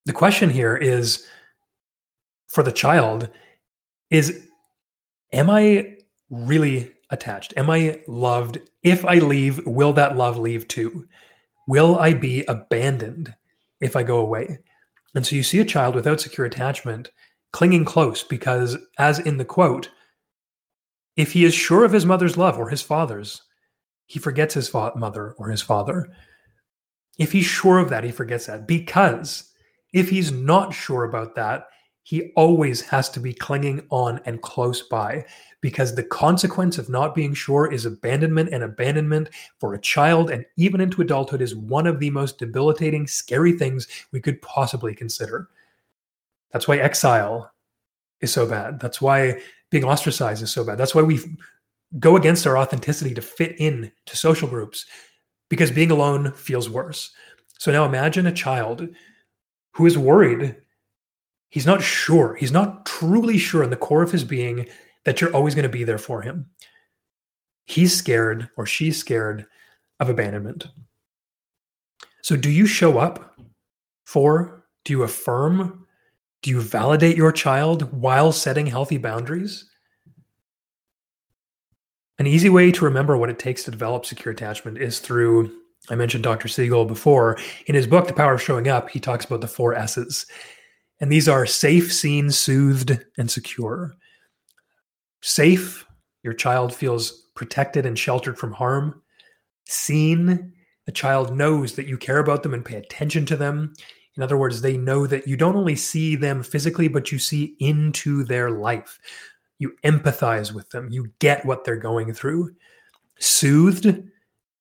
The 0.06 0.13
question 0.13 0.50
here 0.50 0.78
is 0.78 1.26
for 2.48 2.63
the 2.63 2.71
child 2.71 3.30
is 4.12 4.48
am 5.34 5.50
I 5.50 5.98
really 6.30 6.91
attached? 7.10 7.54
Am 7.58 7.70
I 7.70 8.02
loved? 8.08 8.60
If 8.84 9.06
I 9.06 9.15
leave, 9.15 9.65
will 9.65 9.94
that 9.94 10.18
love 10.18 10.38
leave 10.38 10.68
too? 10.68 11.08
Will 11.68 11.98
I 11.98 12.13
be 12.13 12.44
abandoned 12.46 13.34
if 13.82 13.96
I 13.96 14.04
go 14.04 14.18
away? 14.18 14.60
And 15.13 15.26
so 15.26 15.36
you 15.36 15.44
see 15.44 15.60
a 15.60 15.65
child 15.65 15.96
without 15.96 16.22
secure 16.22 16.46
attachment 16.46 17.12
clinging 17.52 17.86
close 17.86 18.22
because, 18.22 18.78
as 18.98 19.20
in 19.20 19.38
the 19.38 19.46
quote, 19.46 19.89
if 21.15 21.32
he 21.32 21.46
is 21.46 21.54
sure 21.54 21.86
of 21.86 21.94
his 21.94 22.06
mother's 22.06 22.36
love 22.36 22.58
or 22.58 22.70
his 22.70 22.82
father's, 22.82 23.41
he 24.08 24.20
forgets 24.20 24.54
his 24.54 24.68
fa- 24.68 24.91
mother 24.96 25.32
or 25.38 25.50
his 25.50 25.62
father. 25.62 26.13
If 27.18 27.32
he's 27.32 27.46
sure 27.46 27.80
of 27.80 27.89
that, 27.89 28.04
he 28.04 28.12
forgets 28.12 28.48
that. 28.48 28.68
Because 28.68 29.52
if 29.94 30.10
he's 30.10 30.34
not 30.34 30.74
sure 30.74 31.06
about 31.06 31.36
that, 31.36 31.68
he 32.06 32.32
always 32.36 32.82
has 32.82 33.10
to 33.10 33.20
be 33.20 33.34
clinging 33.34 33.84
on 33.89 34.22
and 34.26 34.39
close 34.44 34.84
by 34.84 35.26
because 35.60 35.96
the 35.96 36.04
consequence 36.04 36.78
of 36.78 36.88
not 36.88 37.15
being 37.15 37.34
sure 37.34 37.74
is 37.74 37.88
abandonment 37.88 38.50
and 38.54 38.63
abandonment 38.63 39.28
for 39.60 39.74
a 39.74 39.82
child 39.82 40.30
and 40.30 40.46
even 40.56 40.82
into 40.82 41.02
adulthood 41.02 41.41
is 41.41 41.56
one 41.56 41.88
of 41.88 42.00
the 42.00 42.12
most 42.12 42.38
debilitating 42.38 43.08
scary 43.08 43.54
things 43.54 43.88
we 44.12 44.22
could 44.22 44.39
possibly 44.44 44.94
consider. 44.94 45.50
That's 46.54 46.68
why 46.68 46.78
exile 46.78 47.52
is 48.22 48.32
so 48.32 48.46
bad. 48.46 48.80
That's 48.80 49.02
why 49.02 49.41
being 49.72 49.84
ostracized 49.84 50.44
is 50.44 50.52
so 50.52 50.63
bad. 50.63 50.78
That's 50.78 50.94
why 50.94 51.02
we 51.02 51.20
go 51.98 52.18
against 52.18 52.46
our 52.46 52.56
authenticity 52.56 53.15
to 53.15 53.22
fit 53.24 53.56
in 53.60 53.91
to 54.06 54.15
social 54.15 54.48
groups 54.48 54.86
because 55.50 55.72
being 55.72 55.89
alone 55.89 56.34
feels 56.34 56.70
worse. 56.70 57.10
So 57.58 57.72
now 57.72 57.84
imagine 57.84 58.28
a 58.28 58.32
child 58.32 58.88
who 59.72 59.88
is 59.88 59.98
worried 59.98 60.56
he's 61.49 61.65
not 61.65 61.81
sure 61.81 62.36
he's 62.36 62.51
not 62.51 62.86
truly 62.86 63.38
sure 63.38 63.63
in 63.63 63.69
the 63.69 63.75
core 63.75 64.03
of 64.03 64.12
his 64.12 64.23
being 64.23 64.67
that 65.05 65.21
you're 65.21 65.34
always 65.34 65.55
going 65.55 65.63
to 65.63 65.69
be 65.69 65.84
there 65.84 65.97
for 65.97 66.21
him. 66.21 66.47
He's 67.65 67.95
scared 67.95 68.49
or 68.58 68.65
she's 68.65 68.97
scared 68.97 69.45
of 69.99 70.10
abandonment. 70.10 70.67
So, 72.21 72.36
do 72.36 72.49
you 72.49 72.65
show 72.65 72.97
up 72.97 73.36
for, 74.05 74.65
do 74.84 74.93
you 74.93 75.03
affirm, 75.03 75.86
do 76.41 76.49
you 76.49 76.62
validate 76.62 77.17
your 77.17 77.31
child 77.31 77.91
while 77.91 78.31
setting 78.31 78.67
healthy 78.67 78.97
boundaries? 78.97 79.69
An 82.17 82.27
easy 82.27 82.49
way 82.49 82.71
to 82.71 82.86
remember 82.86 83.17
what 83.17 83.29
it 83.29 83.39
takes 83.39 83.63
to 83.63 83.71
develop 83.71 84.05
secure 84.05 84.31
attachment 84.31 84.77
is 84.77 84.99
through, 84.99 85.51
I 85.89 85.95
mentioned 85.95 86.23
Dr. 86.23 86.47
Siegel 86.47 86.86
before. 86.86 87.38
In 87.67 87.75
his 87.75 87.88
book, 87.88 88.08
The 88.08 88.13
Power 88.13 88.34
of 88.34 88.41
Showing 88.41 88.69
Up, 88.69 88.89
he 88.89 88.99
talks 88.99 89.25
about 89.25 89.41
the 89.41 89.47
four 89.47 89.75
S's. 89.75 90.25
And 91.06 91.12
these 91.12 91.30
are 91.30 91.46
safe, 91.46 91.94
seen, 91.94 92.32
soothed, 92.32 93.06
and 93.15 93.30
secure 93.30 93.96
safe, 95.22 95.86
your 96.24 96.34
child 96.34 96.74
feels 96.74 97.28
protected 97.36 97.86
and 97.86 97.98
sheltered 97.98 98.39
from 98.39 98.52
harm. 98.52 99.04
Seen, 99.65 100.52
the 100.88 100.91
child 100.91 101.38
knows 101.38 101.74
that 101.74 101.86
you 101.86 101.96
care 101.96 102.18
about 102.18 102.41
them 102.41 102.56
and 102.56 102.65
pay 102.65 102.78
attention 102.78 103.24
to 103.28 103.36
them. 103.36 103.72
In 104.18 104.24
other 104.24 104.36
words, 104.36 104.62
they 104.62 104.78
know 104.78 105.06
that 105.06 105.28
you 105.28 105.38
don't 105.38 105.56
only 105.56 105.76
see 105.76 106.15
them 106.15 106.41
physically, 106.41 106.88
but 106.88 107.12
you 107.12 107.20
see 107.20 107.56
into 107.60 108.24
their 108.24 108.50
life. 108.50 108.98
You 109.60 109.76
empathize 109.84 110.52
with 110.52 110.72
them, 110.72 110.89
you 110.89 111.12
get 111.20 111.46
what 111.46 111.65
they're 111.65 111.76
going 111.76 112.15
through. 112.15 112.56
Soothed, 113.20 114.04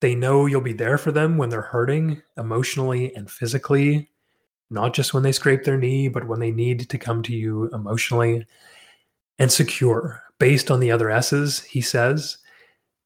they 0.02 0.14
know 0.14 0.44
you'll 0.44 0.60
be 0.60 0.74
there 0.74 0.98
for 0.98 1.10
them 1.10 1.38
when 1.38 1.48
they're 1.48 1.62
hurting 1.62 2.20
emotionally 2.36 3.16
and 3.16 3.30
physically, 3.30 4.10
not 4.70 4.94
just 4.94 5.14
when 5.14 5.22
they 5.22 5.32
scrape 5.32 5.64
their 5.64 5.78
knee, 5.78 6.08
but 6.08 6.26
when 6.26 6.40
they 6.40 6.50
need 6.50 6.88
to 6.88 6.98
come 6.98 7.22
to 7.22 7.34
you 7.34 7.68
emotionally. 7.72 8.46
And 9.38 9.50
secure, 9.50 10.22
based 10.38 10.70
on 10.70 10.80
the 10.80 10.90
other 10.90 11.10
S's, 11.10 11.62
he 11.62 11.80
says. 11.80 12.38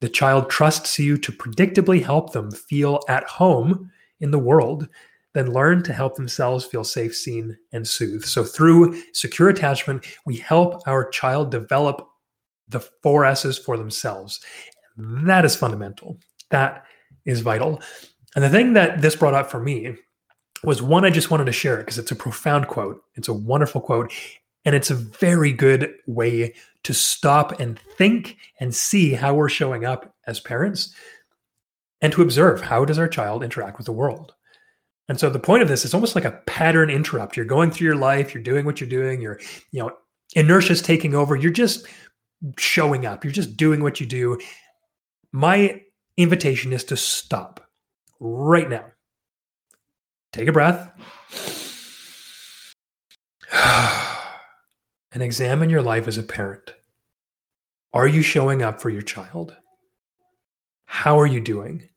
The 0.00 0.08
child 0.08 0.48
trusts 0.50 0.98
you 0.98 1.16
to 1.18 1.32
predictably 1.32 2.02
help 2.02 2.32
them 2.32 2.50
feel 2.50 3.00
at 3.08 3.24
home 3.24 3.90
in 4.20 4.30
the 4.30 4.38
world, 4.38 4.88
then 5.34 5.52
learn 5.52 5.82
to 5.84 5.92
help 5.92 6.16
themselves 6.16 6.64
feel 6.64 6.84
safe, 6.84 7.16
seen, 7.16 7.56
and 7.72 7.86
soothed. 7.86 8.26
So, 8.26 8.44
through 8.44 9.00
secure 9.12 9.48
attachment, 9.48 10.06
we 10.24 10.36
help 10.36 10.82
our 10.86 11.08
child 11.08 11.50
develop 11.50 12.08
the 12.68 12.80
four 12.80 13.24
S's 13.24 13.58
for 13.58 13.76
themselves. 13.76 14.40
That 14.96 15.44
is 15.44 15.56
fundamental. 15.56 16.18
That 16.50 16.84
is 17.24 17.40
vital. 17.40 17.80
And 18.34 18.44
the 18.44 18.50
thing 18.50 18.72
that 18.74 19.00
this 19.00 19.16
brought 19.16 19.34
up 19.34 19.50
for 19.50 19.60
me 19.60 19.96
was 20.64 20.82
one 20.82 21.04
I 21.04 21.10
just 21.10 21.30
wanted 21.30 21.46
to 21.46 21.52
share 21.52 21.78
because 21.78 21.98
it's 21.98 22.10
a 22.10 22.16
profound 22.16 22.68
quote. 22.68 23.02
It's 23.14 23.28
a 23.28 23.32
wonderful 23.32 23.80
quote. 23.80 24.12
And 24.64 24.74
it's 24.74 24.90
a 24.90 24.94
very 24.94 25.52
good 25.52 25.94
way 26.06 26.54
to 26.82 26.92
stop 26.92 27.58
and 27.60 27.78
think 27.96 28.36
and 28.60 28.74
see 28.74 29.12
how 29.12 29.34
we're 29.34 29.48
showing 29.48 29.84
up 29.84 30.14
as 30.26 30.40
parents 30.40 30.94
and 32.00 32.12
to 32.12 32.22
observe 32.22 32.60
how 32.60 32.84
does 32.84 32.98
our 32.98 33.08
child 33.08 33.42
interact 33.42 33.78
with 33.78 33.86
the 33.86 33.92
world. 33.92 34.34
And 35.08 35.18
so 35.18 35.30
the 35.30 35.38
point 35.38 35.62
of 35.62 35.68
this 35.68 35.84
is 35.84 35.94
almost 35.94 36.14
like 36.14 36.26
a 36.26 36.42
pattern 36.46 36.90
interrupt. 36.90 37.36
You're 37.36 37.46
going 37.46 37.70
through 37.70 37.86
your 37.86 37.96
life, 37.96 38.34
you're 38.34 38.42
doing 38.42 38.66
what 38.66 38.80
you're 38.80 38.90
doing, 38.90 39.22
you're, 39.22 39.40
you 39.72 39.80
know, 39.80 39.90
inertia's 40.34 40.82
taking 40.82 41.14
over, 41.14 41.34
you're 41.34 41.50
just 41.50 41.86
showing 42.58 43.06
up, 43.06 43.24
you're 43.24 43.32
just 43.32 43.56
doing 43.56 43.82
what 43.82 44.00
you 44.00 44.06
do. 44.06 44.38
My 45.32 45.80
invitation 46.16 46.72
is 46.72 46.84
to 46.84 46.96
stop 46.96 47.66
right 48.20 48.68
now. 48.68 48.84
Take 50.32 50.48
a 50.48 50.52
breath. 50.52 50.90
and 55.12 55.22
examine 55.22 55.70
your 55.70 55.82
life 55.82 56.06
as 56.06 56.18
a 56.18 56.22
parent. 56.22 56.74
Are 57.92 58.06
you 58.06 58.22
showing 58.22 58.62
up 58.62 58.80
for 58.80 58.90
your 58.90 59.02
child? 59.02 59.56
How 60.84 61.18
are 61.18 61.26
you 61.26 61.40
doing? 61.40 61.88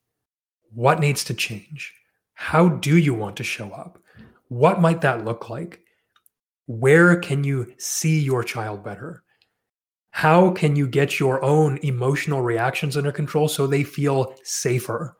What 0.74 1.00
needs 1.00 1.24
to 1.26 1.34
change? 1.34 1.94
How 2.34 2.70
do 2.70 2.98
you 2.98 3.14
want 3.14 3.36
to 3.38 3.44
show 3.44 3.70
up? 3.72 4.00
What 4.48 4.82
might 4.82 5.02
that 5.02 5.26
look 5.26 5.50
like? 5.50 5.82
Where 6.68 7.18
can 7.18 7.44
you 7.44 7.74
see 7.78 8.20
your 8.20 8.44
child 8.44 8.84
better? 8.84 9.24
How 10.12 10.52
can 10.52 10.76
you 10.76 10.88
get 10.88 11.20
your 11.20 11.44
own 11.44 11.80
emotional 11.84 12.42
reactions 12.42 12.96
under 12.96 13.12
control 13.12 13.48
so 13.48 13.68
they 13.68 13.84
feel 13.84 14.36
safer? 14.44 15.18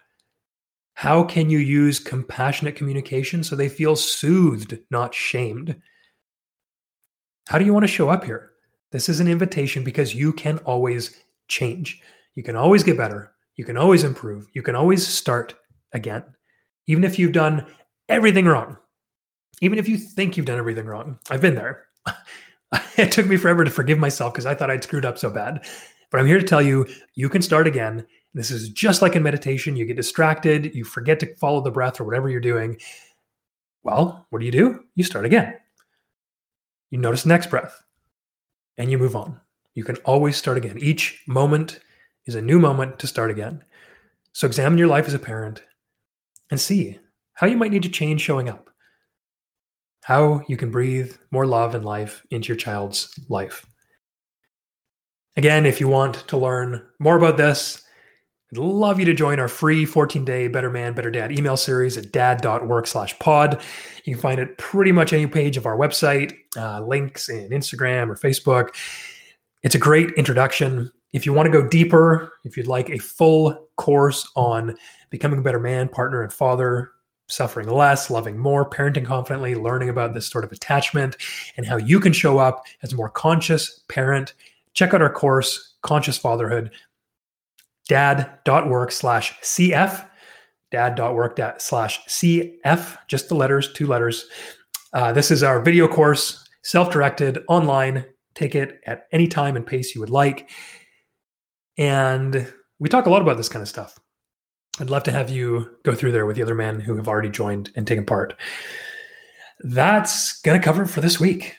How 0.94 1.24
can 1.24 1.50
you 1.50 1.58
use 1.58 2.00
compassionate 2.00 2.76
communication 2.76 3.44
so 3.44 3.56
they 3.56 3.70
feel 3.70 3.96
soothed, 3.96 4.78
not 4.92 5.14
shamed? 5.14 5.82
How 7.48 7.58
do 7.58 7.66
you 7.66 7.74
want 7.74 7.84
to 7.84 7.92
show 7.92 8.10
up 8.10 8.24
here? 8.24 8.52
This 8.92 9.10
is 9.10 9.20
an 9.20 9.28
invitation 9.28 9.84
because 9.84 10.14
you 10.14 10.34
can 10.34 10.58
always 10.60 11.16
change. 11.48 12.02
You 12.36 12.44
can 12.44 12.56
always 12.56 12.84
get 12.84 12.98
better. 12.98 13.32
You 13.56 13.66
can 13.66 13.78
always 13.78 14.04
improve. 14.04 14.48
You 14.54 14.62
can 14.62 14.76
always 14.76 15.06
start 15.06 15.56
again. 15.94 16.24
Even 16.88 17.04
if 17.04 17.18
you've 17.18 17.32
done 17.32 17.66
everything 18.10 18.46
wrong, 18.46 18.78
even 19.62 19.80
if 19.80 19.88
you 19.88 19.98
think 19.98 20.36
you've 20.36 20.46
done 20.46 20.58
everything 20.58 20.86
wrong. 20.86 21.20
I've 21.30 21.42
been 21.42 21.56
there. 21.56 21.86
it 22.98 23.12
took 23.12 23.28
me 23.28 23.38
forever 23.38 23.64
to 23.64 23.72
forgive 23.72 24.00
myself 24.00 24.34
because 24.34 24.46
I 24.46 24.56
thought 24.56 24.72
I'd 24.72 24.84
screwed 24.84 25.06
up 25.06 25.18
so 25.18 25.30
bad. 25.30 25.66
But 26.10 26.20
I'm 26.20 26.28
here 26.28 26.40
to 26.40 26.46
tell 26.46 26.62
you, 26.62 26.88
you 27.16 27.30
can 27.30 27.42
start 27.42 27.68
again. 27.68 28.06
This 28.34 28.52
is 28.52 28.70
just 28.70 29.02
like 29.02 29.16
in 29.16 29.24
meditation. 29.24 29.76
You 29.76 29.86
get 29.86 29.98
distracted, 29.98 30.74
you 30.74 30.84
forget 30.86 31.20
to 31.20 31.36
follow 31.36 31.62
the 31.62 31.72
breath 31.72 32.00
or 32.00 32.06
whatever 32.06 32.30
you're 32.30 32.40
doing. 32.40 32.78
Well, 33.84 34.26
what 34.30 34.40
do 34.40 34.46
you 34.46 34.52
do? 34.52 34.84
You 34.96 35.04
start 35.04 35.26
again. 35.26 35.56
You 36.92 37.00
notice 37.00 37.24
the 37.24 37.30
next 37.30 37.50
breath 37.50 37.82
and 38.78 38.92
you 38.92 38.98
move 38.98 39.16
on. 39.16 39.40
You 39.74 39.84
can 39.84 39.98
always 39.98 40.38
start 40.38 40.58
again. 40.58 40.78
Each 40.80 41.22
moment 41.28 41.80
is 42.26 42.36
a 42.36 42.42
new 42.42 42.60
moment 42.60 43.00
to 43.00 43.08
start 43.08 43.32
again. 43.32 43.64
So 44.34 44.48
examine 44.48 44.78
your 44.78 44.88
life 44.88 45.08
as 45.08 45.14
a 45.14 45.20
parent 45.20 45.64
and 46.50 46.60
see 46.60 47.00
how 47.34 47.48
you 47.48 47.58
might 47.58 47.72
need 47.72 47.84
to 47.84 47.90
change 47.90 48.22
showing 48.22 48.50
up, 48.50 48.70
how 50.04 50.42
you 50.48 50.58
can 50.58 50.72
breathe 50.72 51.16
more 51.32 51.46
love 51.46 51.76
and 51.76 51.84
life 51.84 52.26
into 52.30 52.50
your 52.50 52.58
child's 52.58 53.18
life. 53.30 53.66
Again, 55.38 55.66
if 55.66 55.80
you 55.80 55.88
want 55.88 56.28
to 56.28 56.38
learn 56.38 56.86
more 57.00 57.18
about 57.18 57.38
this, 57.38 57.84
I'd 58.54 58.60
love 58.60 59.00
you 59.00 59.06
to 59.06 59.14
join 59.14 59.40
our 59.40 59.48
free 59.48 59.86
14-day 59.86 60.50
Better 60.50 60.70
Man, 60.70 60.92
Better 60.92 61.10
Dad 61.10 61.32
email 61.32 61.56
series 61.56 61.96
at 61.96 62.12
dad.work 62.12 62.86
slash 62.86 63.18
pod. 63.18 63.62
You 64.04 64.16
can 64.16 64.22
find 64.22 64.42
it 64.42 64.58
pretty 64.58 64.92
much 64.92 65.14
any 65.14 65.26
page 65.26 65.56
of 65.56 65.66
our 65.66 65.78
website, 65.78 66.36
uh, 66.58 66.82
links 66.82 67.30
in 67.30 67.50
Instagram 67.52 68.10
or 68.10 68.18
Facebook. 68.18 68.76
It's 69.64 69.76
a 69.76 69.80
great 69.80 70.10
introduction. 70.18 70.92
If 71.14 71.26
you 71.26 71.32
want 71.32 71.46
to 71.46 71.52
go 71.52 71.66
deeper, 71.66 72.34
if 72.44 72.58
you'd 72.58 72.68
like 72.68 72.90
a 72.90 72.98
full 72.98 73.70
course 73.78 74.30
on 74.36 74.76
becoming 75.12 75.40
a 75.40 75.44
better 75.44 75.60
man, 75.60 75.88
partner, 75.88 76.22
and 76.22 76.34
father, 76.34 76.92
suffering 77.30 77.70
less, 77.70 78.10
loving 78.10 78.38
more, 78.38 78.70
parenting 78.70 79.06
confidently, 79.06 79.56
learning 79.56 79.88
about 79.88 80.14
this 80.14 80.28
sort 80.28 80.44
of 80.44 80.52
attachment, 80.52 81.16
and 81.56 81.66
how 81.66 81.78
you 81.78 82.02
can 82.02 82.12
show 82.12 82.38
up 82.38 82.66
as 82.84 82.92
a 82.92 82.98
more 82.98 83.10
conscious 83.10 83.80
parent, 83.88 84.34
check 84.74 84.94
out 84.94 85.02
our 85.02 85.12
course, 85.12 85.70
Conscious 85.84 86.18
Fatherhood 86.18 86.70
dad.work 87.88 88.92
slash 88.92 89.38
CF, 89.42 90.08
dad.work 90.72 91.40
slash 91.60 92.00
CF, 92.08 92.98
just 93.08 93.30
the 93.30 93.36
letters, 93.36 93.72
two 93.74 93.88
letters. 93.88 94.26
Uh, 94.94 95.12
this 95.12 95.32
is 95.32 95.44
our 95.44 95.62
video 95.62 95.88
course, 95.88 96.48
self 96.64 96.92
directed, 96.92 97.40
online. 97.48 98.06
Take 98.36 98.56
it 98.56 98.80
at 98.86 99.08
any 99.12 99.28
time 99.28 99.56
and 99.56 99.66
pace 99.66 99.94
you 99.94 100.02
would 100.02 100.10
like. 100.10 100.50
And 101.78 102.52
we 102.80 102.90
talk 102.90 103.06
a 103.06 103.10
lot 103.10 103.22
about 103.22 103.38
this 103.38 103.50
kind 103.50 103.62
of 103.62 103.70
stuff. 103.70 103.98
I'd 104.80 104.90
love 104.90 105.04
to 105.04 105.12
have 105.12 105.30
you 105.30 105.70
go 105.84 105.94
through 105.94 106.14
there 106.14 106.26
with 106.26 106.38
the 106.38 106.44
other 106.44 106.56
men 106.56 106.80
who 106.80 106.96
have 106.96 107.08
already 107.08 107.30
joined 107.30 107.72
and 107.76 107.86
taken 107.86 108.06
part. 108.06 108.34
That's 109.60 110.42
going 110.42 110.60
to 110.60 110.64
cover 110.64 110.84
it 110.84 110.88
for 110.88 111.02
this 111.02 111.20
week. 111.20 111.56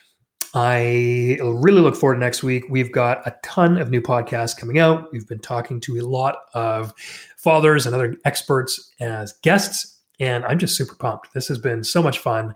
I 0.53 1.39
really 1.41 1.81
look 1.81 1.95
forward 1.95 2.15
to 2.15 2.19
next 2.19 2.43
week. 2.43 2.65
We've 2.69 2.91
got 2.91 3.25
a 3.25 3.35
ton 3.43 3.77
of 3.77 3.89
new 3.89 4.01
podcasts 4.01 4.55
coming 4.55 4.77
out. 4.77 5.11
We've 5.11 5.27
been 5.27 5.39
talking 5.39 5.79
to 5.81 5.99
a 5.99 6.05
lot 6.05 6.45
of 6.53 6.93
fathers 7.37 7.85
and 7.85 7.95
other 7.95 8.15
experts 8.25 8.91
as 8.99 9.33
guests. 9.41 9.97
And 10.19 10.45
I'm 10.45 10.59
just 10.59 10.75
super 10.75 10.95
pumped. 10.95 11.33
This 11.33 11.47
has 11.47 11.57
been 11.57 11.83
so 11.83 12.03
much 12.03 12.19
fun. 12.19 12.53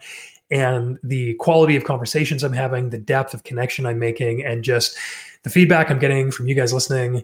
And 0.51 0.99
the 1.03 1.33
quality 1.35 1.75
of 1.75 1.83
conversations 1.85 2.43
I'm 2.43 2.53
having, 2.53 2.89
the 2.89 2.99
depth 2.99 3.33
of 3.33 3.43
connection 3.43 3.85
I'm 3.85 3.99
making, 3.99 4.45
and 4.45 4.63
just 4.63 4.95
the 5.43 5.49
feedback 5.49 5.89
I'm 5.91 5.99
getting 5.99 6.31
from 6.31 6.47
you 6.47 6.55
guys 6.55 6.73
listening 6.73 7.23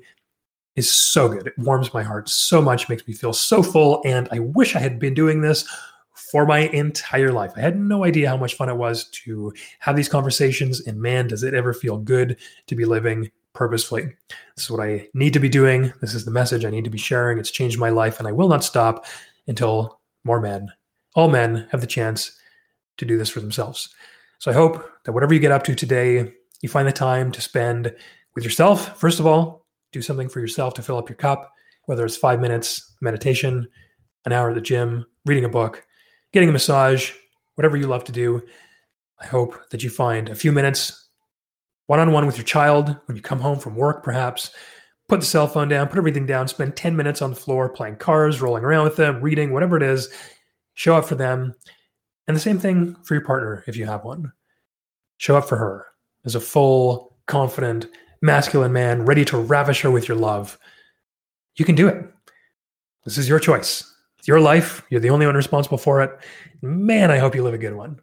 is 0.75 0.91
so 0.91 1.29
good. 1.29 1.47
It 1.47 1.57
warms 1.57 1.93
my 1.93 2.03
heart 2.03 2.27
so 2.27 2.61
much, 2.61 2.89
makes 2.89 3.07
me 3.07 3.13
feel 3.13 3.31
so 3.31 3.61
full. 3.61 4.01
And 4.05 4.27
I 4.31 4.39
wish 4.39 4.75
I 4.75 4.79
had 4.79 4.99
been 4.99 5.13
doing 5.13 5.41
this 5.41 5.65
for 6.13 6.45
my 6.45 6.59
entire 6.69 7.31
life. 7.31 7.51
I 7.55 7.61
had 7.61 7.79
no 7.79 8.03
idea 8.03 8.29
how 8.29 8.37
much 8.37 8.55
fun 8.55 8.69
it 8.69 8.75
was 8.75 9.09
to 9.09 9.53
have 9.79 9.95
these 9.95 10.09
conversations. 10.09 10.81
And 10.81 11.01
man, 11.01 11.27
does 11.27 11.43
it 11.43 11.53
ever 11.53 11.73
feel 11.73 11.97
good 11.97 12.37
to 12.67 12.75
be 12.75 12.85
living 12.85 13.31
purposefully. 13.53 14.13
This 14.55 14.65
is 14.65 14.71
what 14.71 14.85
I 14.85 15.07
need 15.13 15.33
to 15.33 15.39
be 15.39 15.49
doing. 15.49 15.93
This 16.01 16.13
is 16.13 16.25
the 16.25 16.31
message 16.31 16.65
I 16.65 16.69
need 16.69 16.83
to 16.83 16.89
be 16.89 16.97
sharing. 16.97 17.37
It's 17.37 17.51
changed 17.51 17.79
my 17.79 17.89
life, 17.89 18.19
and 18.19 18.27
I 18.27 18.31
will 18.31 18.49
not 18.49 18.63
stop 18.63 19.05
until 19.47 19.99
more 20.23 20.41
men, 20.41 20.71
all 21.15 21.29
men, 21.29 21.67
have 21.71 21.81
the 21.81 21.87
chance 21.87 22.37
to 22.97 23.05
do 23.05 23.17
this 23.17 23.29
for 23.29 23.39
themselves. 23.39 23.89
So 24.39 24.51
I 24.51 24.53
hope 24.53 24.89
that 25.05 25.13
whatever 25.13 25.33
you 25.33 25.39
get 25.39 25.51
up 25.51 25.63
to 25.65 25.75
today, 25.75 26.33
you 26.61 26.69
find 26.69 26.87
the 26.87 26.93
time 26.93 27.31
to 27.31 27.41
spend 27.41 27.95
with 28.35 28.43
yourself. 28.43 28.97
First 28.99 29.19
of 29.19 29.27
all, 29.27 29.65
do 29.91 30.01
something 30.01 30.29
for 30.29 30.39
yourself 30.39 30.73
to 30.75 30.81
fill 30.81 30.97
up 30.97 31.09
your 31.09 31.15
cup, 31.15 31.51
whether 31.85 32.05
it's 32.05 32.17
five 32.17 32.41
minutes 32.41 32.93
meditation, 33.01 33.67
an 34.25 34.31
hour 34.31 34.49
at 34.49 34.55
the 34.55 34.61
gym, 34.61 35.05
reading 35.25 35.45
a 35.45 35.49
book, 35.49 35.85
getting 36.33 36.49
a 36.49 36.51
massage, 36.51 37.11
whatever 37.55 37.77
you 37.77 37.87
love 37.87 38.03
to 38.05 38.11
do. 38.11 38.43
I 39.21 39.25
hope 39.25 39.69
that 39.69 39.83
you 39.83 39.89
find 39.89 40.27
a 40.29 40.35
few 40.35 40.51
minutes 40.51 41.03
one 41.87 41.99
on 41.99 42.11
one 42.11 42.25
with 42.25 42.37
your 42.37 42.45
child 42.45 42.95
when 43.05 43.15
you 43.15 43.21
come 43.21 43.39
home 43.39 43.59
from 43.59 43.75
work, 43.75 44.03
perhaps. 44.03 44.51
Put 45.09 45.19
the 45.19 45.25
cell 45.25 45.47
phone 45.47 45.67
down, 45.67 45.87
put 45.89 45.97
everything 45.97 46.25
down, 46.25 46.47
spend 46.47 46.75
10 46.75 46.95
minutes 46.95 47.21
on 47.21 47.29
the 47.29 47.35
floor 47.35 47.69
playing 47.69 47.97
cars, 47.97 48.41
rolling 48.41 48.63
around 48.63 48.85
with 48.85 48.95
them, 48.95 49.21
reading, 49.21 49.51
whatever 49.51 49.77
it 49.77 49.83
is. 49.83 50.09
Show 50.75 50.95
up 50.95 51.05
for 51.05 51.15
them. 51.15 51.53
And 52.27 52.35
the 52.35 52.41
same 52.41 52.57
thing 52.57 52.95
for 53.03 53.13
your 53.13 53.25
partner 53.25 53.63
if 53.67 53.75
you 53.75 53.85
have 53.85 54.05
one. 54.05 54.31
Show 55.17 55.37
up 55.37 55.47
for 55.47 55.57
her 55.57 55.85
as 56.25 56.35
a 56.35 56.39
full, 56.39 57.17
confident, 57.27 57.87
masculine 58.21 58.71
man 58.71 59.05
ready 59.05 59.25
to 59.25 59.37
ravish 59.37 59.81
her 59.81 59.91
with 59.91 60.07
your 60.07 60.17
love. 60.17 60.57
You 61.57 61.65
can 61.65 61.75
do 61.75 61.87
it. 61.87 62.05
This 63.03 63.17
is 63.17 63.27
your 63.27 63.39
choice. 63.39 63.92
It's 64.23 64.27
your 64.29 64.39
life. 64.39 64.81
You're 64.89 65.01
the 65.01 65.09
only 65.09 65.25
one 65.25 65.35
responsible 65.35 65.77
for 65.77 66.01
it. 66.01 66.17
Man, 66.61 67.11
I 67.11 67.17
hope 67.17 67.35
you 67.35 67.43
live 67.43 67.53
a 67.53 67.57
good 67.57 67.75
one. 67.75 67.99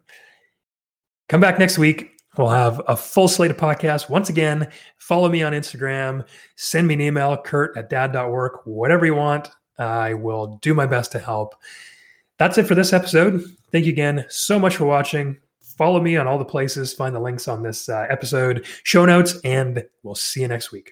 Come 1.29 1.41
back 1.41 1.57
next 1.57 1.79
week. 1.79 2.11
We'll 2.37 2.49
have 2.49 2.79
a 2.87 2.95
full 2.95 3.27
slate 3.27 3.49
of 3.49 3.57
podcasts. 3.57 4.07
Once 4.07 4.29
again, 4.29 4.69
follow 4.99 5.29
me 5.29 5.41
on 5.41 5.53
Instagram. 5.53 6.23
Send 6.57 6.87
me 6.87 6.93
an 6.93 7.01
email, 7.01 7.35
kurt 7.37 7.75
at 7.75 7.89
dad.work, 7.89 8.67
whatever 8.67 9.03
you 9.03 9.15
want. 9.15 9.49
I 9.79 10.13
will 10.13 10.59
do 10.61 10.75
my 10.75 10.85
best 10.85 11.11
to 11.13 11.19
help. 11.19 11.55
That's 12.37 12.59
it 12.59 12.67
for 12.67 12.75
this 12.75 12.93
episode. 12.93 13.43
Thank 13.71 13.85
you 13.85 13.91
again 13.91 14.25
so 14.29 14.59
much 14.59 14.75
for 14.75 14.85
watching. 14.85 15.39
Follow 15.75 15.99
me 15.99 16.17
on 16.17 16.27
all 16.27 16.37
the 16.37 16.45
places. 16.45 16.93
Find 16.93 17.15
the 17.15 17.19
links 17.19 17.47
on 17.47 17.63
this 17.63 17.89
uh, 17.89 18.05
episode, 18.11 18.67
show 18.83 19.05
notes, 19.05 19.39
and 19.43 19.83
we'll 20.03 20.13
see 20.13 20.41
you 20.41 20.47
next 20.47 20.71
week. 20.71 20.91